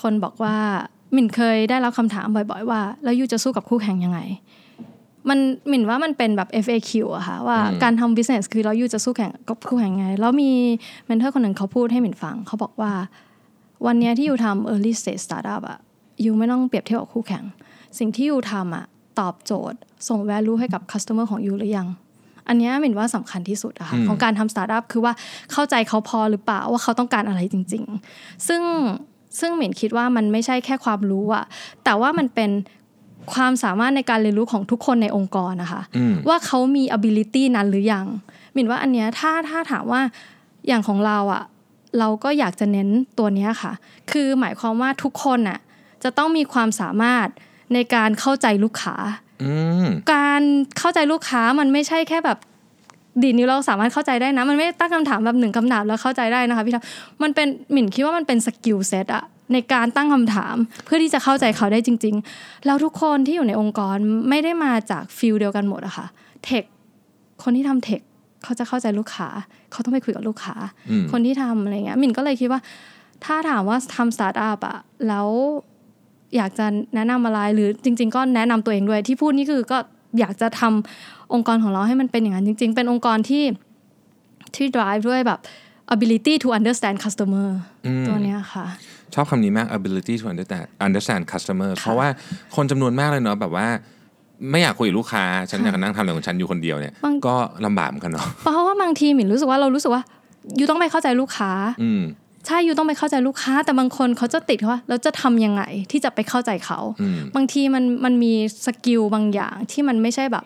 [0.00, 0.56] คนบอกว่า
[1.12, 4.20] หมิ่นเคยได้รับคำถามบ่อย ๆ ว่า แล้วยูจะสู้กับคู่แข่งยังไง
[5.28, 5.38] มัน
[5.68, 10.50] หมิ่นว่ามันเป็นแบบ FAQ อะค่ะว่าอืมการทำ business คือเรายูจะสู้แข่งกับคู่แข่งยังไง แล้วมี
[11.06, 12.92] เมนเทอร์คนหนึ่งเขาพูดให้หมิ่นฟัง เขาบอกว่า
[13.86, 15.78] วันเนี้ยที่ยูทำ early stage startup อะ
[16.24, 17.44] you ไม่ต้องเปรียบเทียบกับคู่แข่ง
[17.98, 18.86] สิ่งที่ you ทำอะ
[19.20, 21.88] ตอบโจทย์ ส่ง value ให้กับ customer ของ you หรือยัง
[22.48, 25.12] อันเนี้ยหมิ่นว่าสำคัญที่สุดอะค่ะอืมของการทำสตาร์ทอัพคือว่า
[25.52, 28.62] เข้าใจเขาพอหรือเปล่าว่าเขาต้องการอะไรจริง ๆ ซึ่ง
[29.40, 31.44] ซึ่งหมิ่นคิดว่ามันไม่ใช่แค่ความรู้อะ
[31.84, 32.50] แต่ว่ามันเป็น
[33.32, 38.06] ความสามารถในการเรียนรู้ของทุกคนในองค์กรนะคะอืมว่าเขามี ability นั้นหรือยัง
[38.52, 40.00] หมิ่นว่าอันเนี้ยถ้าถ้าถามว่า
[40.66, 41.42] อย่างของเราอะ
[41.98, 42.88] เราก็อยากจะเน้น
[43.18, 43.72] ตัวเนี้ยค่ะ
[44.10, 45.58] คือหมายความว่าทุกคนอะ
[46.04, 47.26] จะต้องมีความสามารถ
[47.74, 48.96] ในการเข้าใจลูกค้า
[49.42, 49.52] อื
[49.84, 50.42] มการ
[50.78, 52.38] เข้าใจลูกค้ามันไม่ใช่แค่แบบ
[53.22, 56.82] ดีดนิ้วเราสามารถเข้าใจได้นะ มันไม่ได้ตั้งคำถามแบบหนึ่งคำถามแล้วเข้าใจได้นะคะพี่ทัพ
[57.22, 63.96] มันเป็นหมิ่นคิดว่ามันเป็น skill set อะ ในการตั้งคำถาม เพื่อที่จะเข้าใจเขาได้จริง ๆ แล้วทุกคนที่อยู่ในองค์กร
[64.28, 66.06] ไม่ได้มาจาก field เดียวกันหมดอะค่ะ
[66.44, 66.64] tech
[67.42, 68.00] คนที่ทำเทค
[68.44, 69.28] เขาจะเข้าใจลูกค้า
[69.72, 70.54] เขาต้องไปคุยกับลูกค้า
[70.90, 72.60] อืมคนที่ทำอะไรเงี้ยหมิ่นก็เลยคิดว่า
[73.24, 74.78] ถ้าถามว่าทำสตาร์ทอัพอะ
[75.08, 75.28] แล้ว
[76.36, 79.78] อยากจะแนะนำอะไรหรือจริง ๆ ก็แนะนำตัวเองด้วยที่พูดนี่คือก็
[80.18, 83.44] อยากจะทำองค์กรของเราให้มันเป็นอย่างนั้นจริง ๆ เป็นองค์กรที่
[84.54, 85.38] ที่ drive ด้วยแบบ
[85.94, 87.48] ability to understand customer
[87.86, 88.66] อืมตัวเนี้ยค่ะ
[89.14, 92.08] ชอบคำนี้มาก ability to understand understand customer เพราะว่า
[92.56, 93.66] คนจำนวนมากเลยเนาะแบบว่า
[94.50, 97.36] ไม่อยากคุยกับลูกค้า ฉันอยากนั่งทำอะไรของฉันอยู่คนเดียวเนี่ยบางก็
[97.66, 100.02] ลำบากเหมือนกันเนาะเพราะว่าบางทีหมิ่นรู้สึกว่าเรารู้สึกว่า
[100.58, 101.50] ยูต้องไปเข้าใจลูกค้า
[101.82, 102.02] อืม
[102.46, 108.32] ใช่ยูต้องไปเข้าใจลูกค้า แต่บางคนเขาจะติดว่าเราจะทำยังไงที่จะไปเข้าใจเขาอืมบางทีมันมันมี
[108.66, 110.44] สกิลบางอย่างที่มันไม่ใช่แบบ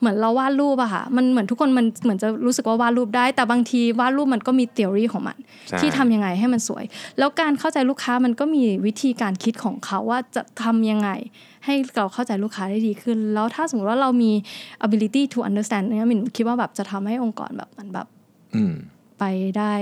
[0.00, 5.36] เหมือนเราวาดรูปอะค่ะมันเหมือนทุกคนมันเหมือนจะรู้สึกว่าวาดรูปได้ แต่บางทีวาดรูปมันก็มี t h e o r y ของมัน
[5.80, 6.84] ที่ทำยังไงให้มันสวย
[7.18, 11.10] แล้วการเข้าใจลูกค้ามันก็มีวิธีการคิดของเขาว่าจะทำยังไง
[11.64, 14.32] ให้เราเข้าใจลูกค้าได้ดีขึ้น แล้วถ้าสมมติว่าเรามี
[14.86, 18.06] ability to understand เนี่ยมินคิดว่าแบบจะทำให้องค์กรแบบมันแบบ
[19.18, 19.24] ไป
[19.58, 19.72] ได้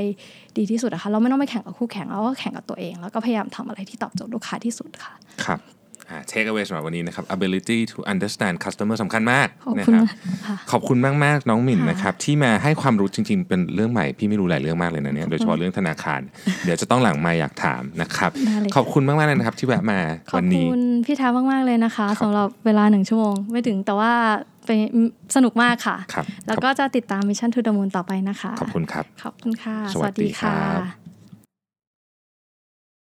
[0.56, 5.60] ดีที่สุดนะคะเราไม่ต้องไปแข่งกับคู่แข่งเราก็แข่งกับตัวเอง แล้วก็พยายามทำอะไรที่ตอบโจทย์ลูกค้าที่สุดค่ะ ครับ
[6.30, 10.04] take away สำหรับวันนี้นะครับ ability to understand customer สำคัญมากขอบนะคุณครับ
[10.46, 16.20] ค่ะขอบคุณมากๆน้องหมิ่นค่ะนะครับที่มาให้ความรู้จริง ๆ เป็นเรื่องใหม่พี่ไม่รู้หลายเรื่องมากเลยนะเนี่ยโดยเฉพาะเรื่องธนาคาร
[16.64, 19.98] เดี๋ยวจะต้องหลังมาอยากถามนะครับได้เลยขอบคุณมากๆเลยนะครับที่แวะมา
[20.30, 24.12] ขอบวันนี้คุณพี่ท้ามากๆเลยนะคะสำหรับเวลาหนึ่งชั่วโมงไม่ถึงแต่ว่า
[24.66, 24.78] เป็น
[25.36, 31.03] สนุกมากค่ะครับแล้วก็จะติดตาม Mission to the Moon ต่อไปนะคะ ขอบคุณครับ ขอบคุณค่ะ สวัสดีครับ